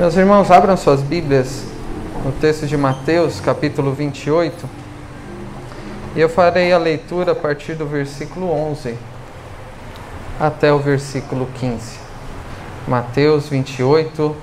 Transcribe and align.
Meus 0.00 0.16
irmãos, 0.16 0.50
abram 0.50 0.78
suas 0.78 1.02
Bíblias 1.02 1.62
no 2.24 2.32
texto 2.32 2.66
de 2.66 2.74
Mateus, 2.74 3.38
capítulo 3.38 3.92
28. 3.92 4.66
E 6.16 6.20
eu 6.22 6.26
farei 6.26 6.72
a 6.72 6.78
leitura 6.78 7.32
a 7.32 7.34
partir 7.34 7.74
do 7.74 7.84
versículo 7.84 8.50
11 8.50 8.96
até 10.40 10.72
o 10.72 10.78
versículo 10.78 11.46
15. 11.60 11.98
Mateus 12.88 13.50
28, 13.50 14.34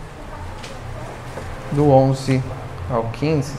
do 1.71 1.89
11 1.89 2.43
ao 2.91 3.05
15. 3.05 3.53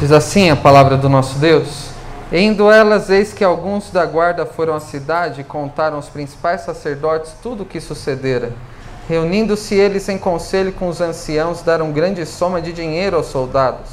Diz 0.00 0.12
assim 0.12 0.48
a 0.48 0.56
palavra 0.56 0.96
do 0.96 1.10
nosso 1.10 1.38
Deus: 1.38 1.90
Indo 2.32 2.70
elas, 2.70 3.10
eis 3.10 3.34
que 3.34 3.44
alguns 3.44 3.90
da 3.90 4.06
guarda 4.06 4.46
foram 4.46 4.74
à 4.74 4.80
cidade 4.80 5.42
e 5.42 5.44
contaram 5.44 5.96
aos 5.96 6.08
principais 6.08 6.62
sacerdotes 6.62 7.34
tudo 7.42 7.64
o 7.64 7.66
que 7.66 7.82
sucedera. 7.82 8.50
Reunindo-se 9.06 9.74
eles 9.74 10.08
em 10.08 10.16
conselho 10.16 10.72
com 10.72 10.88
os 10.88 11.02
anciãos, 11.02 11.60
deram 11.60 11.92
grande 11.92 12.24
soma 12.24 12.62
de 12.62 12.72
dinheiro 12.72 13.14
aos 13.14 13.26
soldados, 13.26 13.90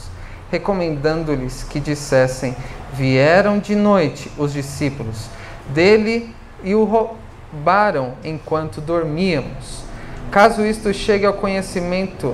recomendando-lhes 0.49 1.63
que 1.63 1.77
dissessem: 1.77 2.55
Vieram 2.93 3.59
de 3.59 3.75
noite 3.75 4.31
os 4.37 4.53
discípulos 4.53 5.25
dele 5.67 6.33
e 6.63 6.73
o 6.73 6.85
roubaram 6.85 8.13
enquanto 8.23 8.79
dormíamos. 8.79 9.83
Caso 10.31 10.65
isto 10.65 10.93
chegue 10.93 11.25
ao 11.25 11.33
conhecimento 11.33 12.33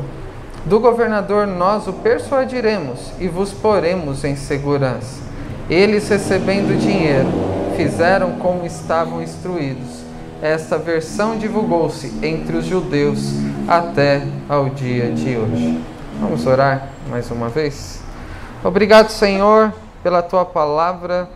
do 0.66 0.80
governador, 0.80 1.46
nós 1.46 1.88
o 1.88 1.94
persuadiremos 1.94 3.12
e 3.20 3.28
vos 3.28 3.52
poremos 3.52 4.24
em 4.24 4.36
segurança. 4.36 5.22
Eles, 5.70 6.08
recebendo 6.08 6.78
dinheiro, 6.80 7.28
fizeram 7.76 8.34
como 8.34 8.66
estavam 8.66 9.22
instruídos. 9.22 10.04
Esta 10.42 10.78
versão 10.78 11.38
divulgou-se 11.38 12.14
entre 12.26 12.58
os 12.58 12.66
judeus 12.66 13.34
até 13.68 14.24
ao 14.48 14.70
dia 14.70 15.12
de 15.12 15.38
hoje. 15.38 15.82
Vamos 16.20 16.46
orar 16.46 16.90
mais 17.10 17.30
uma 17.32 17.50
vez? 17.50 18.02
Obrigado, 18.64 19.10
Senhor, 19.10 19.74
pela 20.02 20.22
tua 20.22 20.46
palavra 20.46 21.30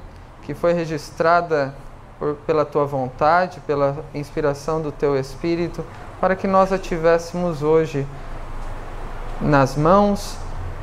que 0.44 0.54
foi 0.54 0.74
registrada 0.74 1.74
por, 2.20 2.36
pela 2.46 2.64
tua 2.64 2.86
vontade, 2.86 3.60
pela 3.68 3.98
inspiração 4.14 4.82
do 4.82 4.92
teu 4.92 5.18
Espírito, 5.18 5.84
para 6.20 6.36
que 6.36 6.48
nós 6.48 6.72
a 6.72 6.78
tivéssemos 6.78 7.62
hoje 7.62 8.06
nas 9.42 9.76
mãos, 9.76 10.38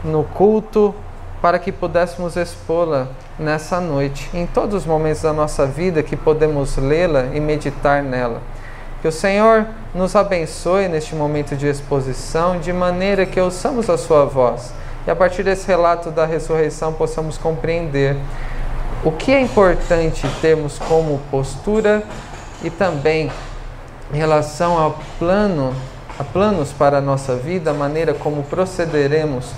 no 0.05 0.25
culto, 0.25 0.95
para 1.41 1.59
que 1.59 1.71
pudéssemos 1.71 2.37
expô-la 2.37 3.09
nessa 3.39 3.81
noite, 3.81 4.31
em 4.33 4.47
todos 4.47 4.83
os 4.83 4.87
momentos 4.87 5.23
da 5.23 5.33
nossa 5.33 5.67
vida 5.67 6.03
que 6.03 6.17
podemos 6.17 6.77
lê-la 6.77 7.27
e 7.35 7.41
meditar 7.41 8.03
nela. 8.03 8.41
Que 9.03 9.09
o 9.09 9.13
Senhor 9.13 9.67
nos 9.95 10.17
abençoe 10.17 10.89
neste 10.89 11.15
momento 11.15 11.55
de 11.55 11.67
exposição, 11.67 12.59
de 12.59 12.73
maneira 12.73 13.27
que 13.27 13.39
ouçamos 13.39 13.91
a 13.91 13.99
Sua 13.99 14.25
voz 14.25 14.73
e 15.07 15.11
a 15.11 15.17
partir 15.17 15.43
desse 15.43 15.67
relato 15.67 16.11
da 16.11 16.25
ressurreição 16.25 16.93
possamos 16.93 17.37
compreender 17.37 18.17
o 19.05 19.13
que 19.13 19.33
é 19.33 19.41
importante 19.41 20.27
termos 20.41 20.79
como 20.79 21.21
postura 21.31 22.03
e 22.63 22.71
também 22.71 23.31
em 24.13 24.17
relação 24.17 24.79
ao 24.79 24.99
plano 25.19 25.75
a 26.19 26.25
planos 26.25 26.73
para 26.73 26.99
a 26.99 27.01
nossa 27.01 27.35
vida, 27.35 27.71
a 27.71 27.75
maneira 27.75 28.15
como 28.15 28.43
procederemos 28.45 29.51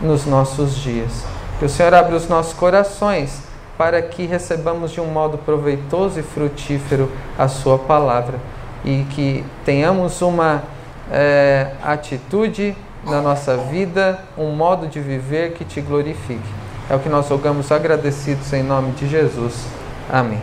nos 0.00 0.26
nossos 0.26 0.76
dias. 0.76 1.24
Que 1.58 1.64
o 1.64 1.68
Senhor 1.68 1.92
abra 1.92 2.14
os 2.14 2.28
nossos 2.28 2.52
corações 2.52 3.42
para 3.76 4.00
que 4.02 4.26
recebamos 4.26 4.90
de 4.92 5.00
um 5.00 5.06
modo 5.06 5.38
proveitoso 5.38 6.18
e 6.20 6.22
frutífero 6.22 7.10
a 7.36 7.48
Sua 7.48 7.78
palavra 7.78 8.38
e 8.84 9.04
que 9.10 9.44
tenhamos 9.64 10.22
uma 10.22 10.62
é, 11.10 11.72
atitude 11.82 12.76
na 13.04 13.20
nossa 13.20 13.56
vida, 13.56 14.20
um 14.36 14.50
modo 14.50 14.86
de 14.86 15.00
viver 15.00 15.52
que 15.52 15.64
te 15.64 15.80
glorifique. 15.80 16.48
É 16.90 16.94
o 16.94 16.98
que 16.98 17.08
nós 17.08 17.28
rogamos 17.28 17.70
agradecidos 17.70 18.52
em 18.52 18.62
nome 18.62 18.92
de 18.92 19.08
Jesus. 19.08 19.66
Amém. 20.10 20.40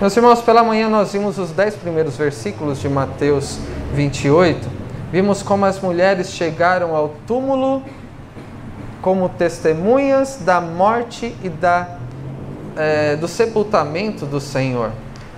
Meus 0.00 0.16
irmãos, 0.16 0.40
pela 0.40 0.62
manhã 0.62 0.88
nós 0.88 1.12
vimos 1.12 1.38
os 1.38 1.50
dez 1.50 1.74
primeiros 1.74 2.16
versículos 2.16 2.80
de 2.80 2.88
Mateus 2.88 3.58
28, 3.92 4.68
vimos 5.12 5.42
como 5.42 5.64
as 5.64 5.80
mulheres 5.80 6.30
chegaram 6.30 6.96
ao 6.96 7.10
túmulo 7.26 7.82
como 9.00 9.28
testemunhas 9.28 10.38
da 10.40 10.60
morte 10.60 11.36
e 11.42 11.48
da, 11.48 11.98
é, 12.76 13.16
do 13.16 13.28
sepultamento 13.28 14.24
do 14.24 14.40
Senhor. 14.40 14.90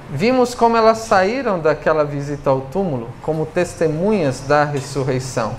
Vimos 0.08 0.54
como 0.54 0.76
elas 0.76 0.98
saíram 0.98 1.58
daquela 1.58 2.04
visita 2.04 2.48
ao 2.48 2.60
túmulo 2.60 3.08
como 3.22 3.44
testemunhas 3.44 4.40
da 4.46 4.62
ressurreição. 4.62 5.54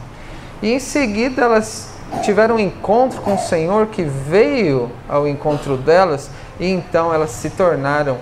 E 0.61 0.71
em 0.71 0.79
seguida 0.79 1.43
elas 1.43 1.89
tiveram 2.23 2.55
um 2.55 2.59
encontro 2.59 3.21
com 3.21 3.35
o 3.35 3.37
Senhor 3.37 3.87
que 3.87 4.03
veio 4.03 4.89
ao 5.09 5.27
encontro 5.27 5.75
delas 5.75 6.29
e 6.59 6.67
então 6.67 7.13
elas 7.13 7.31
se 7.31 7.49
tornaram 7.49 8.17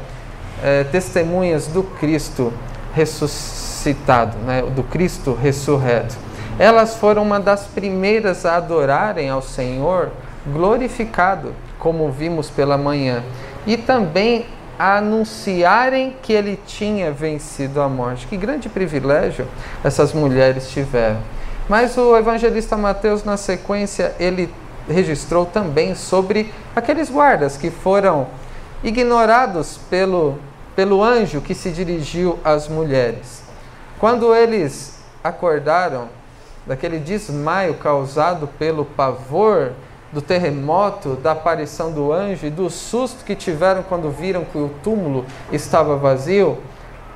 é, 0.63 0.83
testemunhas 0.85 1.67
do 1.67 1.83
Cristo 1.83 2.51
ressuscitado 2.95 3.65
citado, 3.85 4.35
né, 4.39 4.63
do 4.63 4.81
Cristo 4.81 5.33
ressurreto. 5.35 6.15
Elas 6.57 6.95
foram 6.95 7.21
uma 7.21 7.39
das 7.39 7.65
primeiras 7.65 8.45
a 8.45 8.55
adorarem 8.55 9.29
ao 9.29 9.43
Senhor 9.43 10.09
glorificado, 10.47 11.53
como 11.77 12.09
vimos 12.09 12.49
pela 12.49 12.77
manhã, 12.77 13.23
e 13.67 13.77
também 13.77 14.47
a 14.79 14.97
anunciarem 14.97 16.15
que 16.21 16.33
ele 16.33 16.59
tinha 16.65 17.11
vencido 17.11 17.79
a 17.79 17.87
morte. 17.87 18.25
Que 18.25 18.35
grande 18.35 18.67
privilégio 18.67 19.47
essas 19.83 20.13
mulheres 20.13 20.69
tiveram. 20.69 21.19
Mas 21.69 21.97
o 21.97 22.17
evangelista 22.17 22.75
Mateus, 22.75 23.23
na 23.23 23.37
sequência, 23.37 24.15
ele 24.19 24.49
registrou 24.89 25.45
também 25.45 25.93
sobre 25.93 26.53
aqueles 26.75 27.09
guardas 27.09 27.57
que 27.57 27.69
foram 27.69 28.27
ignorados 28.83 29.79
pelo, 29.89 30.37
pelo 30.75 31.03
anjo 31.03 31.41
que 31.41 31.55
se 31.55 31.71
dirigiu 31.71 32.39
às 32.43 32.67
mulheres. 32.67 33.43
Quando 33.99 34.35
eles 34.35 34.99
acordaram 35.23 36.09
daquele 36.65 36.99
desmaio 36.99 37.75
causado 37.75 38.47
pelo 38.47 38.83
pavor 38.83 39.71
do 40.11 40.21
terremoto, 40.21 41.15
da 41.15 41.31
aparição 41.31 41.91
do 41.91 42.11
anjo 42.11 42.45
e 42.45 42.49
do 42.49 42.69
susto 42.69 43.23
que 43.23 43.35
tiveram 43.35 43.83
quando 43.83 44.09
viram 44.09 44.43
que 44.45 44.57
o 44.57 44.71
túmulo 44.83 45.25
estava 45.51 45.95
vazio, 45.95 46.57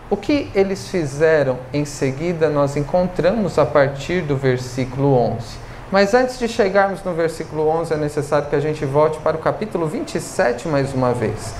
o 0.09 0.17
que 0.17 0.49
eles 0.55 0.87
fizeram 0.87 1.59
em 1.71 1.85
seguida 1.85 2.49
nós 2.49 2.75
encontramos 2.75 3.59
a 3.59 3.65
partir 3.65 4.21
do 4.21 4.35
versículo 4.35 5.13
11. 5.13 5.69
Mas 5.91 6.13
antes 6.13 6.37
de 6.37 6.47
chegarmos 6.47 7.03
no 7.03 7.13
versículo 7.13 7.67
11, 7.67 7.93
é 7.93 7.97
necessário 7.97 8.47
que 8.47 8.55
a 8.55 8.59
gente 8.59 8.85
volte 8.85 9.19
para 9.19 9.35
o 9.35 9.39
capítulo 9.39 9.87
27 9.87 10.67
mais 10.67 10.93
uma 10.93 11.13
vez. 11.13 11.53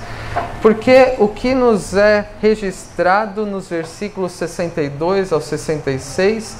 Porque 0.62 1.14
o 1.18 1.26
que 1.28 1.54
nos 1.54 1.94
é 1.94 2.28
registrado 2.40 3.46
nos 3.46 3.68
versículos 3.68 4.32
62 4.32 5.32
ao 5.32 5.40
66 5.40 6.56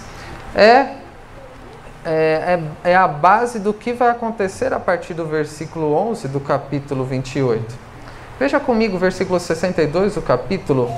é, 0.54 0.62
é, 0.64 0.96
é, 2.04 2.60
é 2.84 2.96
a 2.96 3.06
base 3.06 3.58
do 3.58 3.72
que 3.72 3.92
vai 3.92 4.10
acontecer 4.10 4.72
a 4.72 4.80
partir 4.80 5.14
do 5.14 5.26
versículo 5.26 5.92
11 5.92 6.28
do 6.28 6.40
capítulo 6.40 7.04
28. 7.04 7.90
Veja 8.38 8.58
comigo 8.58 8.96
o 8.96 8.98
versículo 8.98 9.38
62 9.38 10.14
do 10.14 10.22
capítulo 10.22 10.90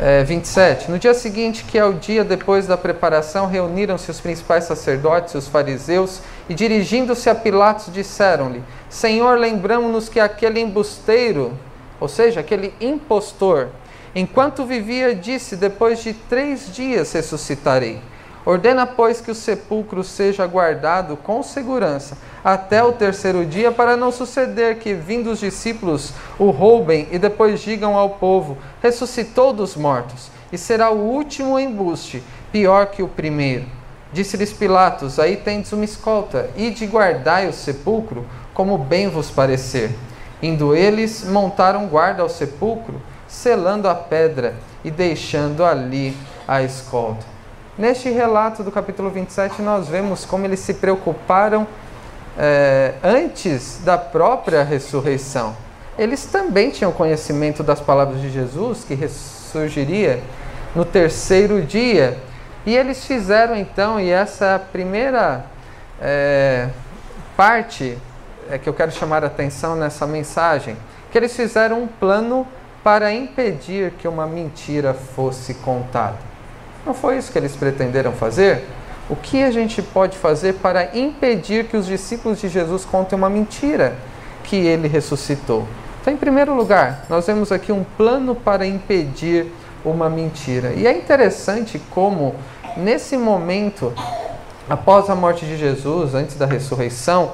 é, 0.00 0.24
27. 0.24 0.90
No 0.90 0.98
dia 0.98 1.14
seguinte, 1.14 1.64
que 1.64 1.78
é 1.78 1.84
o 1.84 1.92
dia 1.92 2.24
depois 2.24 2.66
da 2.66 2.76
preparação, 2.76 3.46
reuniram-se 3.46 4.10
os 4.10 4.20
principais 4.20 4.64
sacerdotes, 4.64 5.34
os 5.34 5.46
fariseus, 5.46 6.20
e 6.48 6.54
dirigindo-se 6.54 7.28
a 7.28 7.34
Pilatos, 7.34 7.92
disseram-lhe: 7.92 8.64
Senhor, 8.88 9.38
lembramos-nos 9.38 10.08
que 10.08 10.18
aquele 10.18 10.60
embusteiro, 10.60 11.52
ou 12.02 12.08
seja, 12.08 12.40
aquele 12.40 12.74
impostor, 12.80 13.68
enquanto 14.12 14.66
vivia, 14.66 15.14
disse: 15.14 15.54
Depois 15.54 16.02
de 16.02 16.12
três 16.12 16.74
dias 16.74 17.12
ressuscitarei. 17.12 18.00
Ordena, 18.44 18.84
pois, 18.84 19.20
que 19.20 19.30
o 19.30 19.36
sepulcro 19.36 20.02
seja 20.02 20.44
guardado 20.44 21.16
com 21.16 21.40
segurança 21.44 22.18
até 22.42 22.82
o 22.82 22.90
terceiro 22.90 23.46
dia, 23.46 23.70
para 23.70 23.96
não 23.96 24.10
suceder 24.10 24.80
que, 24.80 24.94
vindo 24.94 25.30
os 25.30 25.38
discípulos, 25.38 26.12
o 26.40 26.50
roubem 26.50 27.06
e 27.12 27.20
depois 27.20 27.60
digam 27.60 27.96
ao 27.96 28.10
povo: 28.10 28.58
ressuscitou 28.82 29.52
dos 29.52 29.76
mortos, 29.76 30.28
e 30.52 30.58
será 30.58 30.90
o 30.90 30.98
último 30.98 31.56
embuste, 31.56 32.20
pior 32.50 32.86
que 32.86 33.00
o 33.00 33.06
primeiro. 33.06 33.66
Disse-lhes 34.12 34.52
Pilatos: 34.52 35.20
Aí 35.20 35.36
tendes 35.36 35.72
uma 35.72 35.84
escolta, 35.84 36.50
e 36.56 36.70
de 36.70 36.84
guardai 36.84 37.48
o 37.48 37.52
sepulcro, 37.52 38.26
como 38.52 38.76
bem 38.76 39.08
vos 39.08 39.30
parecer. 39.30 39.94
Indo 40.42 40.74
eles, 40.74 41.24
montaram 41.24 41.86
guarda 41.86 42.22
ao 42.22 42.28
sepulcro, 42.28 43.00
selando 43.28 43.88
a 43.88 43.94
pedra 43.94 44.54
e 44.84 44.90
deixando 44.90 45.64
ali 45.64 46.16
a 46.48 46.62
escolta. 46.62 47.24
Neste 47.78 48.10
relato 48.10 48.62
do 48.62 48.70
capítulo 48.72 49.08
27, 49.08 49.62
nós 49.62 49.88
vemos 49.88 50.24
como 50.24 50.44
eles 50.44 50.60
se 50.60 50.74
preocuparam 50.74 51.66
é, 52.36 52.94
antes 53.02 53.80
da 53.84 53.96
própria 53.96 54.62
ressurreição. 54.62 55.56
Eles 55.96 56.24
também 56.24 56.70
tinham 56.70 56.90
conhecimento 56.90 57.62
das 57.62 57.80
palavras 57.80 58.20
de 58.20 58.30
Jesus, 58.30 58.84
que 58.84 58.94
ressurgiria 58.94 60.20
no 60.74 60.84
terceiro 60.84 61.62
dia. 61.62 62.18
E 62.66 62.76
eles 62.76 63.04
fizeram 63.04 63.56
então, 63.56 64.00
e 64.00 64.10
essa 64.10 64.46
é 64.46 64.58
primeira 64.58 65.44
é, 66.00 66.68
parte 67.36 67.96
é, 68.50 68.58
que 68.58 68.68
eu 68.68 68.74
quero 68.74 68.90
chamar 68.90 69.24
a 69.24 69.26
atenção 69.26 69.76
nessa 69.76 70.06
mensagem, 70.06 70.76
que 71.10 71.18
eles 71.18 71.34
fizeram 71.34 71.82
um 71.82 71.86
plano 71.86 72.46
para 72.82 73.12
impedir 73.12 73.92
que 73.92 74.08
uma 74.08 74.26
mentira 74.26 74.92
fosse 74.92 75.54
contada. 75.54 76.16
Não 76.84 76.92
foi 76.92 77.18
isso 77.18 77.30
que 77.30 77.38
eles 77.38 77.54
pretenderam 77.54 78.12
fazer? 78.12 78.64
O 79.08 79.14
que 79.14 79.42
a 79.42 79.50
gente 79.50 79.80
pode 79.82 80.16
fazer 80.16 80.54
para 80.54 80.96
impedir 80.96 81.66
que 81.66 81.76
os 81.76 81.86
discípulos 81.86 82.40
de 82.40 82.48
Jesus 82.48 82.84
contem 82.84 83.16
uma 83.16 83.30
mentira 83.30 83.94
que 84.42 84.56
ele 84.56 84.88
ressuscitou? 84.88 85.66
Então, 86.00 86.12
em 86.12 86.16
primeiro 86.16 86.54
lugar, 86.54 87.04
nós 87.08 87.26
vemos 87.26 87.52
aqui 87.52 87.70
um 87.70 87.84
plano 87.96 88.34
para 88.34 88.66
impedir 88.66 89.52
uma 89.84 90.08
mentira. 90.08 90.72
E 90.72 90.86
é 90.86 90.96
interessante 90.96 91.80
como, 91.90 92.34
nesse 92.76 93.16
momento, 93.16 93.92
após 94.68 95.08
a 95.08 95.14
morte 95.14 95.44
de 95.44 95.56
Jesus, 95.56 96.14
antes 96.14 96.36
da 96.36 96.46
ressurreição, 96.46 97.32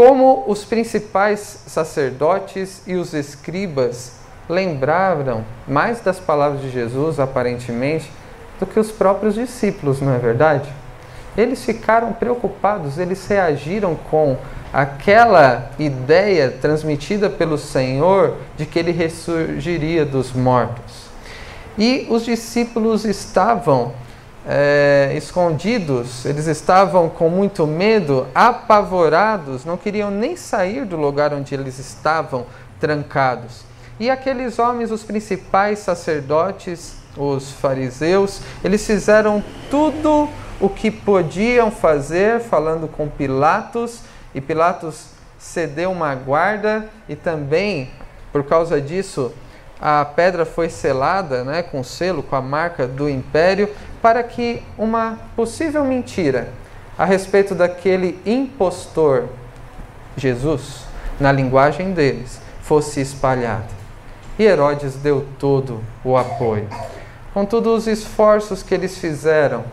como 0.00 0.44
os 0.46 0.64
principais 0.64 1.58
sacerdotes 1.66 2.80
e 2.86 2.94
os 2.94 3.12
escribas 3.12 4.12
lembraram 4.48 5.44
mais 5.68 6.00
das 6.00 6.18
palavras 6.18 6.62
de 6.62 6.70
Jesus, 6.70 7.20
aparentemente, 7.20 8.10
do 8.58 8.64
que 8.64 8.80
os 8.80 8.90
próprios 8.90 9.34
discípulos, 9.34 10.00
não 10.00 10.14
é 10.14 10.18
verdade? 10.18 10.72
Eles 11.36 11.62
ficaram 11.62 12.14
preocupados, 12.14 12.96
eles 12.96 13.26
reagiram 13.26 13.94
com 13.94 14.38
aquela 14.72 15.70
ideia 15.78 16.50
transmitida 16.50 17.28
pelo 17.28 17.58
Senhor 17.58 18.38
de 18.56 18.64
que 18.64 18.78
ele 18.78 18.92
ressurgiria 18.92 20.06
dos 20.06 20.32
mortos. 20.32 21.10
E 21.76 22.06
os 22.08 22.24
discípulos 22.24 23.04
estavam 23.04 23.92
é, 24.46 25.12
escondidos, 25.16 26.24
eles 26.24 26.46
estavam 26.46 27.08
com 27.08 27.28
muito 27.28 27.66
medo, 27.66 28.26
apavorados, 28.34 29.64
não 29.64 29.76
queriam 29.76 30.10
nem 30.10 30.36
sair 30.36 30.84
do 30.84 30.96
lugar 30.96 31.32
onde 31.34 31.54
eles 31.54 31.78
estavam 31.78 32.46
trancados. 32.78 33.62
E 33.98 34.08
aqueles 34.08 34.58
homens, 34.58 34.90
os 34.90 35.02
principais 35.02 35.80
sacerdotes, 35.80 36.94
os 37.16 37.50
fariseus, 37.50 38.40
eles 38.64 38.86
fizeram 38.86 39.44
tudo 39.70 40.28
o 40.58 40.68
que 40.68 40.90
podiam 40.90 41.70
fazer, 41.70 42.40
falando 42.40 42.88
com 42.88 43.08
Pilatos, 43.08 44.00
e 44.34 44.40
Pilatos 44.40 45.06
cedeu 45.38 45.90
uma 45.90 46.14
guarda, 46.14 46.88
e 47.08 47.16
também, 47.16 47.90
por 48.32 48.44
causa 48.44 48.80
disso, 48.80 49.32
a 49.80 50.04
pedra 50.04 50.44
foi 50.44 50.68
selada 50.68 51.42
né, 51.42 51.62
com 51.62 51.82
selo, 51.82 52.22
com 52.22 52.36
a 52.36 52.40
marca 52.40 52.86
do 52.86 53.08
império, 53.08 53.68
para 54.02 54.22
que 54.22 54.62
uma 54.76 55.18
possível 55.34 55.84
mentira 55.84 56.48
a 56.98 57.04
respeito 57.04 57.54
daquele 57.54 58.20
impostor, 58.26 59.28
Jesus, 60.16 60.84
na 61.18 61.32
linguagem 61.32 61.92
deles, 61.92 62.40
fosse 62.62 63.00
espalhada. 63.00 63.80
E 64.38 64.44
Herodes 64.44 64.96
deu 64.96 65.26
todo 65.38 65.82
o 66.04 66.16
apoio. 66.16 66.68
Contudo, 67.32 67.74
os 67.74 67.86
esforços 67.86 68.62
que 68.62 68.74
eles 68.74 68.98
fizeram 68.98 69.64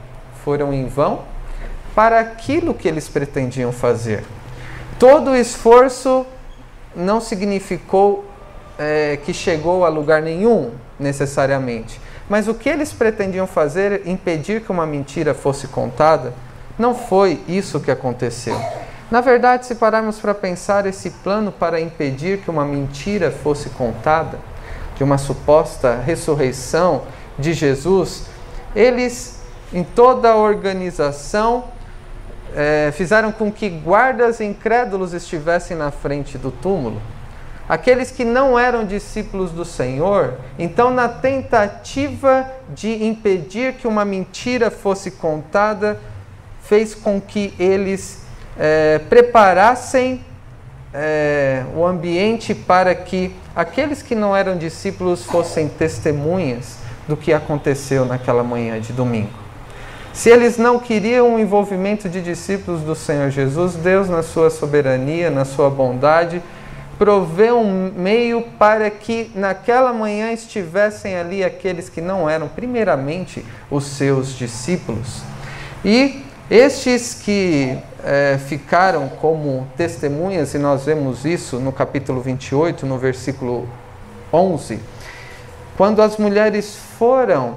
foram 0.43 0.73
em 0.73 0.87
vão 0.87 1.23
para 1.93 2.19
aquilo 2.19 2.73
que 2.73 2.87
eles 2.87 3.09
pretendiam 3.09 3.71
fazer. 3.71 4.23
Todo 4.99 5.31
o 5.31 5.35
esforço 5.35 6.25
não 6.95 7.19
significou 7.19 8.26
é, 8.77 9.17
que 9.25 9.33
chegou 9.33 9.85
a 9.85 9.89
lugar 9.89 10.21
nenhum, 10.21 10.71
necessariamente. 10.99 11.99
Mas 12.29 12.47
o 12.47 12.53
que 12.53 12.69
eles 12.69 12.91
pretendiam 12.91 13.47
fazer, 13.47 14.01
impedir 14.05 14.61
que 14.61 14.71
uma 14.71 14.85
mentira 14.85 15.33
fosse 15.33 15.67
contada, 15.67 16.33
não 16.77 16.93
foi 16.93 17.41
isso 17.47 17.79
que 17.79 17.89
aconteceu. 17.89 18.59
Na 19.09 19.21
verdade, 19.21 19.65
se 19.65 19.75
pararmos 19.75 20.19
para 20.19 20.33
pensar, 20.33 20.85
esse 20.85 21.09
plano 21.09 21.51
para 21.51 21.79
impedir 21.79 22.39
que 22.39 22.51
uma 22.51 22.65
mentira 22.65 23.31
fosse 23.31 23.69
contada, 23.69 24.37
de 24.97 25.03
uma 25.03 25.17
suposta 25.17 25.95
ressurreição 25.95 27.03
de 27.37 27.53
Jesus, 27.53 28.25
eles, 28.75 29.39
em 29.71 29.83
toda 29.83 30.31
a 30.31 30.35
organização, 30.35 31.65
é, 32.55 32.91
fizeram 32.93 33.31
com 33.31 33.51
que 33.51 33.69
guardas 33.69 34.41
incrédulos 34.41 35.13
estivessem 35.13 35.77
na 35.77 35.91
frente 35.91 36.37
do 36.37 36.51
túmulo. 36.51 37.01
Aqueles 37.67 38.11
que 38.11 38.23
não 38.23 38.57
eram 38.57 38.85
discípulos 38.85 39.51
do 39.51 39.65
Senhor, 39.65 40.35
então, 40.57 40.89
na 40.89 41.09
tentativa 41.09 42.49
de 42.69 43.03
impedir 43.03 43.73
que 43.73 43.87
uma 43.87 44.05
mentira 44.05 44.71
fosse 44.71 45.11
contada, 45.11 45.99
fez 46.61 46.95
com 46.95 47.19
que 47.19 47.53
eles 47.59 48.23
é, 48.57 48.99
preparassem 49.09 50.23
é, 50.93 51.63
o 51.75 51.85
ambiente 51.85 52.55
para 52.55 52.95
que 52.95 53.35
aqueles 53.53 54.01
que 54.01 54.15
não 54.15 54.35
eram 54.35 54.57
discípulos 54.57 55.23
fossem 55.23 55.67
testemunhas 55.67 56.77
do 57.07 57.17
que 57.17 57.33
aconteceu 57.33 58.05
naquela 58.05 58.43
manhã 58.43 58.79
de 58.79 58.93
domingo. 58.93 59.29
Se 60.13 60.29
eles 60.29 60.57
não 60.57 60.79
queriam 60.79 61.35
o 61.35 61.39
envolvimento 61.39 62.09
de 62.09 62.21
discípulos 62.21 62.81
do 62.81 62.95
Senhor 62.95 63.29
Jesus, 63.29 63.75
Deus, 63.75 64.09
na 64.09 64.23
sua 64.23 64.49
soberania, 64.49 65.29
na 65.29 65.45
sua 65.45 65.69
bondade, 65.69 66.41
provê 66.97 67.51
um 67.51 67.91
meio 67.95 68.41
para 68.57 68.89
que 68.89 69.31
naquela 69.35 69.93
manhã 69.93 70.31
estivessem 70.31 71.15
ali 71.15 71.43
aqueles 71.43 71.89
que 71.89 72.01
não 72.01 72.29
eram, 72.29 72.47
primeiramente, 72.47 73.45
os 73.69 73.85
seus 73.85 74.35
discípulos. 74.35 75.21
E 75.85 76.23
estes 76.49 77.13
que 77.13 77.77
é, 78.03 78.37
ficaram 78.37 79.09
como 79.09 79.67
testemunhas, 79.75 80.53
e 80.53 80.57
nós 80.57 80.85
vemos 80.85 81.25
isso 81.25 81.59
no 81.59 81.71
capítulo 81.71 82.21
28, 82.21 82.85
no 82.85 82.97
versículo 82.97 83.67
11, 84.31 84.79
quando 85.75 86.01
as 86.01 86.17
mulheres 86.17 86.75
foram 86.97 87.55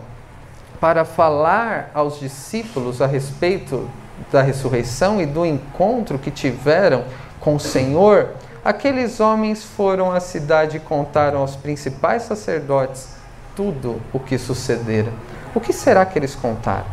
para 0.81 1.05
falar 1.05 1.91
aos 1.95 2.19
discípulos 2.19 3.01
a 3.01 3.07
respeito 3.07 3.89
da 4.31 4.43
ressurreição 4.43 5.21
e 5.21 5.27
do 5.27 5.47
encontro 5.47 6.19
que 6.19 6.31
tiveram 6.31 7.05
com 7.41 7.55
o 7.55 7.61
Senhor, 7.61 8.31
aqueles 8.65 9.21
homens 9.21 9.65
foram 9.65 10.13
à 10.13 10.21
cidade 10.21 10.77
e 10.77 10.81
contaram 10.81 11.41
aos 11.41 11.57
principais 11.57 12.23
sacerdotes 12.23 13.09
tudo 13.57 14.01
o 14.13 14.19
que 14.19 14.39
sucedera. 14.39 15.13
O 15.55 15.61
que 15.61 15.73
será 15.73 16.05
que 16.07 16.19
eles 16.19 16.35
contaram? 16.35 16.87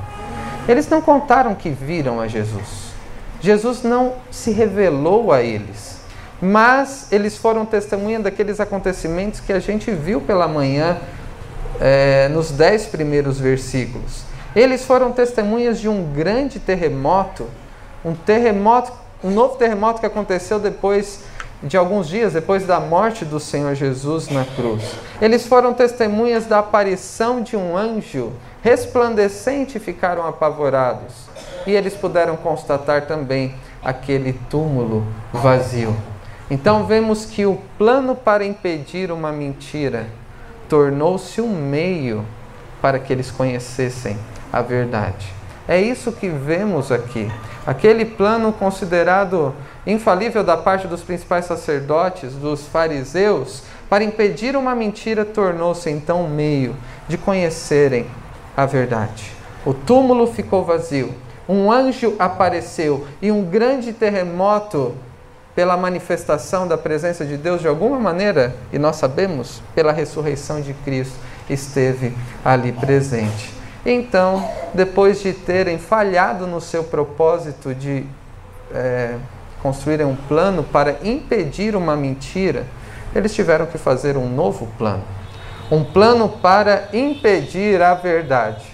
Eles 0.67 0.87
não 0.89 1.01
contaram 1.01 1.55
que 1.55 1.69
viram 1.69 2.19
a 2.19 2.27
Jesus. 2.27 2.87
Jesus 3.39 3.83
não 3.83 4.15
se 4.31 4.51
revelou 4.51 5.31
a 5.31 5.41
eles, 5.41 5.97
mas 6.41 7.11
eles 7.11 7.37
foram 7.37 7.65
testemunha 7.65 8.19
daqueles 8.19 8.59
acontecimentos 8.59 9.39
que 9.39 9.53
a 9.53 9.59
gente 9.59 9.91
viu 9.91 10.19
pela 10.21 10.47
manhã 10.47 10.97
é, 11.79 12.27
nos 12.29 12.51
dez 12.51 12.85
primeiros 12.85 13.39
versículos. 13.39 14.23
Eles 14.55 14.83
foram 14.83 15.11
testemunhas 15.11 15.79
de 15.79 15.87
um 15.87 16.11
grande 16.13 16.59
terremoto, 16.59 17.47
um 18.03 18.15
terremoto, 18.15 18.91
um 19.23 19.29
novo 19.29 19.55
terremoto 19.55 19.99
que 19.99 20.05
aconteceu 20.05 20.59
depois 20.59 21.21
de 21.63 21.75
alguns 21.75 22.07
dias 22.07 22.33
depois 22.33 22.65
da 22.65 22.79
morte 22.79 23.25
do 23.25 23.39
Senhor 23.39 23.73
Jesus 23.73 24.29
na 24.29 24.45
cruz. 24.45 24.83
Eles 25.21 25.47
foram 25.47 25.73
testemunhas 25.73 26.45
da 26.45 26.59
aparição 26.59 27.41
de 27.41 27.55
um 27.55 27.75
anjo 27.75 28.31
resplandecente 28.61 29.77
e 29.77 29.81
ficaram 29.81 30.25
apavorados. 30.27 31.13
E 31.65 31.71
eles 31.71 31.93
puderam 31.93 32.35
constatar 32.35 33.07
também 33.07 33.55
aquele 33.83 34.33
túmulo 34.49 35.05
vazio. 35.33 35.95
Então 36.49 36.85
vemos 36.85 37.25
que 37.25 37.45
o 37.45 37.59
plano 37.77 38.15
para 38.15 38.45
impedir 38.45 39.11
uma 39.11 39.31
mentira 39.31 40.07
tornou-se 40.69 41.41
um 41.41 41.49
meio 41.49 42.25
para 42.81 42.99
que 42.99 43.11
eles 43.11 43.31
conhecessem 43.31 44.17
a 44.51 44.61
verdade. 44.61 45.27
É 45.67 45.79
isso 45.79 46.11
que 46.13 46.29
vemos 46.29 46.91
aqui. 46.91 47.29
Aquele 47.65 48.05
plano 48.05 48.53
considerado 48.53 49.53
infalível 49.87 50.43
da 50.43 50.57
parte 50.57 50.85
dos 50.85 51.01
principais 51.01 51.45
sacerdotes, 51.45 52.33
dos 52.33 52.67
fariseus, 52.67 53.63
para 53.89 54.03
impedir 54.03 54.55
uma 54.55 54.75
mentira, 54.75 55.23
tornou-se 55.23 55.89
então 55.89 56.25
um 56.25 56.29
meio 56.29 56.75
de 57.07 57.17
conhecerem 57.17 58.05
a 58.55 58.65
verdade. 58.65 59.31
O 59.65 59.73
túmulo 59.73 60.27
ficou 60.27 60.63
vazio, 60.63 61.13
um 61.47 61.71
anjo 61.71 62.15
apareceu 62.19 63.07
e 63.21 63.31
um 63.31 63.43
grande 63.43 63.93
terremoto, 63.93 64.93
pela 65.55 65.75
manifestação 65.75 66.67
da 66.67 66.77
presença 66.77 67.25
de 67.25 67.35
Deus 67.35 67.61
de 67.61 67.67
alguma 67.67 67.99
maneira, 67.99 68.55
e 68.71 68.77
nós 68.77 68.97
sabemos, 68.97 69.59
pela 69.73 69.91
ressurreição 69.91 70.61
de 70.61 70.71
Cristo, 70.71 71.15
esteve 71.49 72.13
ali 72.45 72.71
presente. 72.71 73.51
Então, 73.83 74.47
depois 74.71 75.19
de 75.19 75.33
terem 75.33 75.79
falhado 75.79 76.45
no 76.45 76.61
seu 76.61 76.83
propósito 76.83 77.73
de 77.73 78.05
é, 78.71 79.15
construírem 79.61 80.05
um 80.05 80.15
plano 80.15 80.63
para 80.63 80.97
impedir 81.03 81.75
uma 81.75 81.95
mentira, 81.95 82.65
eles 83.15 83.33
tiveram 83.33 83.65
que 83.65 83.77
fazer 83.77 84.17
um 84.17 84.29
novo 84.29 84.67
plano. 84.77 85.03
Um 85.71 85.83
plano 85.83 86.29
para 86.29 86.89
impedir 86.93 87.81
a 87.81 87.93
verdade. 87.93 88.65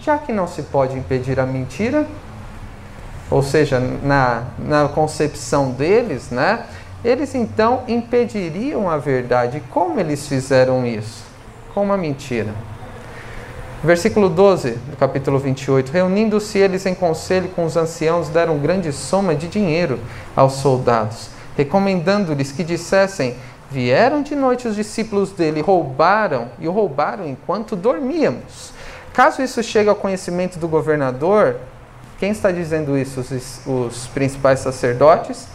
Já 0.00 0.18
que 0.18 0.32
não 0.32 0.46
se 0.46 0.62
pode 0.62 0.96
impedir 0.96 1.38
a 1.38 1.46
mentira, 1.46 2.06
ou 3.30 3.42
seja, 3.42 3.78
na, 3.78 4.44
na 4.58 4.88
concepção 4.88 5.70
deles, 5.70 6.30
né? 6.30 6.64
Eles 7.04 7.34
então 7.34 7.82
impediriam 7.86 8.90
a 8.90 8.98
verdade. 8.98 9.62
Como 9.70 10.00
eles 10.00 10.26
fizeram 10.26 10.84
isso? 10.84 11.24
Com 11.72 11.84
uma 11.84 11.96
mentira. 11.96 12.52
Versículo 13.82 14.28
12 14.28 14.72
do 14.72 14.96
capítulo 14.98 15.38
28. 15.38 15.90
Reunindo-se 15.90 16.58
eles 16.58 16.84
em 16.84 16.94
conselho 16.94 17.48
com 17.48 17.64
os 17.64 17.78
anciãos, 17.78 18.28
deram 18.28 18.58
grande 18.58 18.92
soma 18.92 19.34
de 19.34 19.48
dinheiro 19.48 19.98
aos 20.36 20.54
soldados, 20.54 21.30
recomendando-lhes 21.56 22.52
que 22.52 22.62
dissessem: 22.62 23.36
Vieram 23.70 24.22
de 24.22 24.36
noite 24.36 24.68
os 24.68 24.76
discípulos 24.76 25.32
dele, 25.32 25.62
roubaram 25.62 26.48
e 26.58 26.68
o 26.68 26.72
roubaram 26.72 27.26
enquanto 27.26 27.74
dormíamos. 27.74 28.72
Caso 29.14 29.40
isso 29.40 29.62
chegue 29.62 29.88
ao 29.88 29.96
conhecimento 29.96 30.58
do 30.58 30.68
governador, 30.68 31.56
quem 32.18 32.32
está 32.32 32.50
dizendo 32.52 32.98
isso? 32.98 33.20
Os, 33.20 33.66
os 33.66 34.06
principais 34.08 34.60
sacerdotes, 34.60 35.48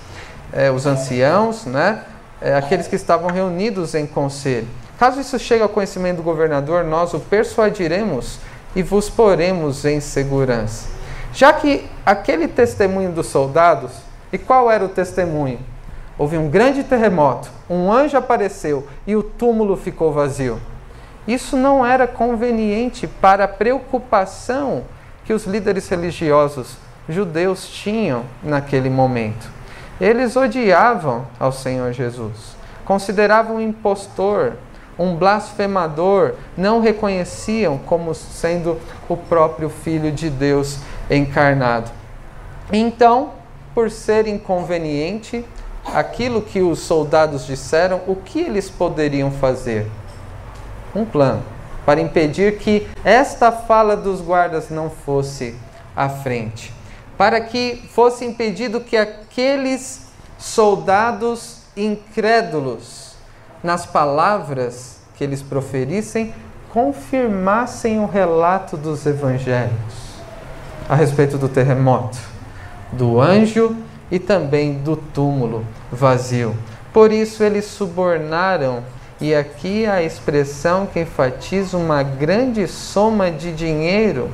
é, 0.51 0.71
os 0.71 0.87
anciãos, 0.87 1.65
né? 1.65 2.01
É, 2.41 2.55
aqueles 2.55 2.87
que 2.87 2.95
estavam 2.95 3.29
reunidos 3.29 3.93
em 3.93 4.07
conselho. 4.07 4.67
Caso 4.97 5.19
isso 5.19 5.37
chegue 5.37 5.61
ao 5.61 5.69
conhecimento 5.69 6.17
do 6.17 6.23
governador, 6.23 6.83
nós 6.83 7.13
o 7.13 7.19
persuadiremos 7.19 8.39
e 8.75 8.81
vos 8.81 9.09
poremos 9.09 9.85
em 9.85 9.99
segurança. 9.99 10.87
Já 11.33 11.51
que 11.51 11.85
aquele 12.05 12.47
testemunho 12.47 13.11
dos 13.11 13.27
soldados, 13.27 13.91
e 14.31 14.37
qual 14.37 14.71
era 14.71 14.83
o 14.83 14.89
testemunho? 14.89 15.59
Houve 16.17 16.37
um 16.37 16.49
grande 16.49 16.83
terremoto, 16.83 17.49
um 17.69 17.91
anjo 17.91 18.17
apareceu 18.17 18.87
e 19.05 19.15
o 19.15 19.23
túmulo 19.23 19.75
ficou 19.75 20.13
vazio. 20.13 20.59
Isso 21.27 21.57
não 21.57 21.85
era 21.85 22.07
conveniente 22.07 23.07
para 23.07 23.45
a 23.45 23.49
preocupação 23.49 24.83
que 25.25 25.33
os 25.33 25.45
líderes 25.45 25.89
religiosos 25.89 26.77
judeus 27.07 27.67
tinham 27.67 28.23
naquele 28.41 28.89
momento. 28.89 29.49
Eles 29.99 30.35
odiavam 30.35 31.25
ao 31.39 31.51
Senhor 31.51 31.91
Jesus, 31.91 32.55
consideravam 32.83 33.59
impostor, 33.59 34.53
um 34.97 35.15
blasfemador, 35.15 36.35
não 36.57 36.79
reconheciam 36.79 37.77
como 37.77 38.13
sendo 38.13 38.79
o 39.09 39.17
próprio 39.17 39.69
Filho 39.69 40.11
de 40.11 40.29
Deus 40.29 40.77
encarnado. 41.09 41.91
Então, 42.71 43.31
por 43.73 43.91
ser 43.91 44.27
inconveniente 44.27 45.45
aquilo 45.93 46.41
que 46.41 46.61
os 46.61 46.79
soldados 46.79 47.45
disseram, 47.45 48.01
o 48.07 48.15
que 48.15 48.39
eles 48.39 48.69
poderiam 48.69 49.29
fazer? 49.31 49.89
Um 50.95 51.05
plano 51.05 51.43
para 51.85 52.01
impedir 52.01 52.57
que 52.57 52.87
esta 53.03 53.51
fala 53.51 53.95
dos 53.95 54.19
guardas 54.21 54.69
não 54.69 54.89
fosse 54.89 55.55
à 55.95 56.09
frente, 56.09 56.73
para 57.17 57.39
que 57.39 57.87
fosse 57.91 58.25
impedido 58.25 58.81
que 58.81 58.97
aqueles 58.97 60.07
soldados 60.37 61.59
incrédulos 61.77 63.04
nas 63.65 63.85
palavras 63.85 64.99
que 65.15 65.23
eles 65.23 65.41
proferissem, 65.41 66.33
confirmassem 66.71 67.99
o 67.99 68.05
relato 68.05 68.77
dos 68.77 69.05
evangelhos 69.05 70.05
a 70.87 70.93
respeito 70.93 71.37
do 71.37 71.49
terremoto, 71.49 72.17
do 72.91 73.19
anjo 73.19 73.75
e 74.11 74.19
também 74.19 74.75
do 74.75 74.95
túmulo 74.95 75.65
vazio. 75.91 76.55
Por 76.93 77.11
isso 77.11 77.43
eles 77.43 77.65
subornaram, 77.65 78.83
e 79.19 79.33
aqui 79.33 79.87
a 79.87 80.03
expressão 80.03 80.85
que 80.85 80.99
enfatiza 80.99 81.75
uma 81.75 82.03
grande 82.03 82.67
soma 82.67 83.31
de 83.31 83.51
dinheiro, 83.51 84.29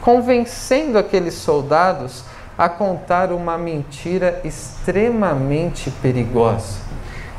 convencendo 0.00 0.96
aqueles 0.96 1.34
soldados 1.34 2.22
a 2.56 2.68
contar 2.68 3.32
uma 3.32 3.58
mentira 3.58 4.40
extremamente 4.44 5.90
perigosa. 5.90 6.85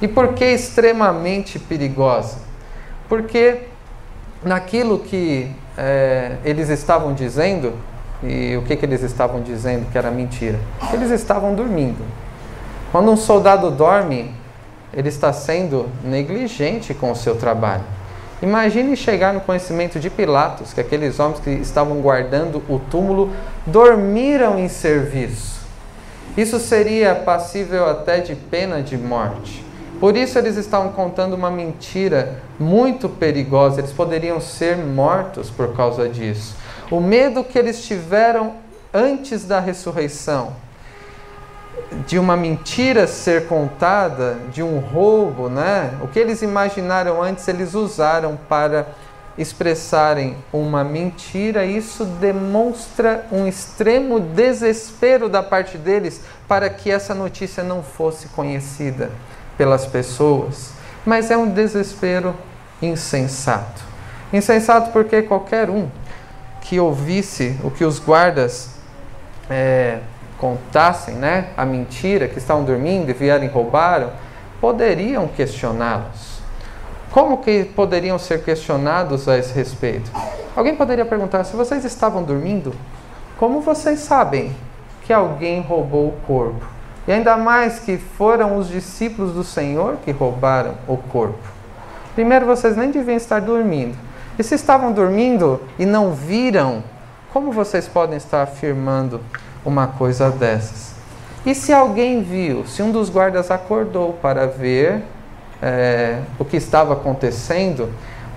E 0.01 0.07
por 0.07 0.33
que 0.33 0.45
extremamente 0.45 1.57
perigosa? 1.57 2.37
Porque 3.09 3.61
naquilo 4.43 4.99
que 4.99 5.51
é, 5.77 6.37
eles 6.43 6.69
estavam 6.69 7.13
dizendo, 7.13 7.73
e 8.23 8.55
o 8.57 8.63
que, 8.63 8.75
que 8.75 8.85
eles 8.85 9.01
estavam 9.03 9.41
dizendo 9.41 9.89
que 9.91 9.97
era 9.97 10.11
mentira? 10.11 10.59
Eles 10.93 11.11
estavam 11.11 11.53
dormindo. 11.53 12.03
Quando 12.91 13.11
um 13.11 13.17
soldado 13.17 13.69
dorme, 13.71 14.33
ele 14.93 15.09
está 15.09 15.33
sendo 15.33 15.87
negligente 16.03 16.93
com 16.93 17.11
o 17.11 17.15
seu 17.15 17.35
trabalho. 17.35 17.83
Imagine 18.41 18.95
chegar 18.95 19.33
no 19.33 19.41
conhecimento 19.41 19.99
de 19.99 20.09
Pilatos 20.09 20.71
que 20.71 20.79
aqueles 20.79 21.19
homens 21.19 21.39
que 21.39 21.49
estavam 21.49 22.01
guardando 22.01 22.61
o 22.69 22.79
túmulo 22.79 23.31
dormiram 23.65 24.59
em 24.59 24.69
serviço. 24.69 25.57
Isso 26.37 26.59
seria 26.59 27.15
passível 27.15 27.89
até 27.89 28.19
de 28.19 28.35
pena 28.35 28.81
de 28.81 28.95
morte. 28.95 29.66
Por 29.99 30.15
isso 30.15 30.37
eles 30.37 30.57
estavam 30.57 30.91
contando 30.91 31.33
uma 31.33 31.49
mentira 31.49 32.43
muito 32.59 33.09
perigosa, 33.09 33.81
eles 33.81 33.91
poderiam 33.91 34.39
ser 34.39 34.77
mortos 34.77 35.49
por 35.49 35.75
causa 35.75 36.07
disso. 36.07 36.55
O 36.91 36.99
medo 36.99 37.43
que 37.43 37.57
eles 37.57 37.83
tiveram 37.83 38.53
antes 38.93 39.43
da 39.43 39.59
ressurreição, 39.59 40.53
de 42.05 42.19
uma 42.19 42.37
mentira 42.37 43.07
ser 43.07 43.47
contada, 43.47 44.37
de 44.53 44.61
um 44.61 44.79
roubo, 44.79 45.49
né? 45.49 45.97
O 46.01 46.07
que 46.07 46.19
eles 46.19 46.43
imaginaram 46.43 47.21
antes, 47.21 47.47
eles 47.47 47.73
usaram 47.73 48.37
para 48.47 48.87
expressarem 49.35 50.35
uma 50.53 50.83
mentira, 50.83 51.65
isso 51.65 52.05
demonstra 52.05 53.25
um 53.31 53.47
extremo 53.47 54.19
desespero 54.19 55.27
da 55.27 55.41
parte 55.41 55.77
deles 55.77 56.21
para 56.47 56.69
que 56.69 56.91
essa 56.91 57.15
notícia 57.15 57.63
não 57.63 57.81
fosse 57.81 58.27
conhecida 58.29 59.11
pelas 59.57 59.85
pessoas, 59.85 60.71
mas 61.05 61.31
é 61.31 61.37
um 61.37 61.49
desespero 61.49 62.35
insensato. 62.81 63.81
Insensato 64.31 64.91
porque 64.91 65.21
qualquer 65.21 65.69
um 65.69 65.89
que 66.61 66.79
ouvisse 66.79 67.57
o 67.63 67.71
que 67.71 67.85
os 67.85 67.97
guardas 67.97 68.75
é, 69.49 69.99
contassem, 70.37 71.15
né, 71.15 71.49
a 71.55 71.65
mentira, 71.65 72.27
que 72.27 72.37
estavam 72.37 72.63
dormindo 72.63 73.09
e 73.09 73.13
vieram 73.13 73.45
e 73.45 73.47
roubaram, 73.47 74.11
poderiam 74.59 75.27
questioná-los. 75.27 76.37
Como 77.11 77.37
que 77.37 77.63
poderiam 77.63 78.19
ser 78.19 78.43
questionados 78.43 79.27
a 79.27 79.37
esse 79.37 79.53
respeito? 79.53 80.11
Alguém 80.55 80.75
poderia 80.75 81.05
perguntar: 81.05 81.43
se 81.45 81.55
vocês 81.55 81.85
estavam 81.85 82.21
dormindo, 82.21 82.73
como 83.37 83.61
vocês 83.61 83.99
sabem 83.99 84.55
que 85.03 85.13
alguém 85.13 85.61
roubou 85.61 86.09
o 86.09 86.17
corpo? 86.27 86.76
E 87.07 87.11
ainda 87.11 87.37
mais 87.37 87.79
que 87.79 87.97
foram 87.97 88.57
os 88.57 88.67
discípulos 88.67 89.33
do 89.33 89.43
Senhor 89.43 89.97
que 90.03 90.11
roubaram 90.11 90.75
o 90.87 90.97
corpo. 90.97 91.39
Primeiro, 92.13 92.45
vocês 92.45 92.75
nem 92.75 92.91
deviam 92.91 93.15
estar 93.15 93.39
dormindo. 93.39 93.95
E 94.37 94.43
se 94.43 94.55
estavam 94.55 94.91
dormindo 94.91 95.61
e 95.79 95.85
não 95.85 96.11
viram, 96.13 96.83
como 97.31 97.51
vocês 97.51 97.87
podem 97.87 98.17
estar 98.17 98.43
afirmando 98.43 99.21
uma 99.65 99.87
coisa 99.87 100.29
dessas? 100.29 100.95
E 101.45 101.55
se 101.55 101.71
alguém 101.71 102.21
viu, 102.21 102.65
se 102.67 102.83
um 102.83 102.91
dos 102.91 103.09
guardas 103.09 103.49
acordou 103.49 104.13
para 104.13 104.45
ver 104.45 105.01
é, 105.61 106.19
o 106.37 106.43
que 106.43 106.57
estava 106.57 106.93
acontecendo, 106.93 107.89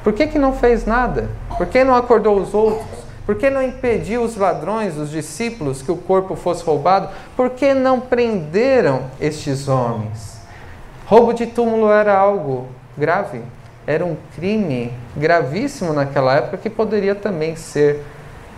por 0.05 0.13
que, 0.13 0.27
que 0.27 0.39
não 0.39 0.53
fez 0.53 0.87
nada? 0.87 1.29
Por 1.59 1.67
que 1.67 1.83
não 1.83 1.95
acordou 1.95 2.41
os 2.41 2.55
outros? 2.55 3.00
Por 3.27 3.37
que 3.37 3.51
não 3.51 3.63
impediu 3.63 4.23
os 4.23 4.37
ladrões, 4.37 4.97
os 4.97 5.11
discípulos, 5.11 5.83
que 5.83 5.93
o 5.93 5.97
corpo 5.97 6.35
fosse 6.35 6.65
roubado? 6.65 7.09
Por 7.37 7.51
que 7.51 7.75
não 7.75 8.01
prenderam 8.01 9.05
estes 9.21 9.69
homens? 9.69 10.41
Roubo 11.07 11.33
de 11.33 11.47
túmulo 11.47 11.91
era 11.91 12.17
algo 12.17 12.69
grave, 12.97 13.43
era 13.87 14.05
um 14.05 14.17
crime 14.35 14.93
gravíssimo 15.17 15.93
naquela 15.93 16.37
época 16.37 16.57
que 16.57 16.71
poderia 16.71 17.15
também 17.15 17.57
ser 17.57 18.05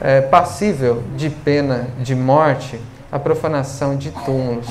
é, 0.00 0.20
passível 0.20 1.02
de 1.16 1.30
pena 1.30 1.88
de 1.98 2.14
morte, 2.14 2.78
a 3.10 3.18
profanação 3.18 3.96
de 3.96 4.10
túmulos. 4.10 4.66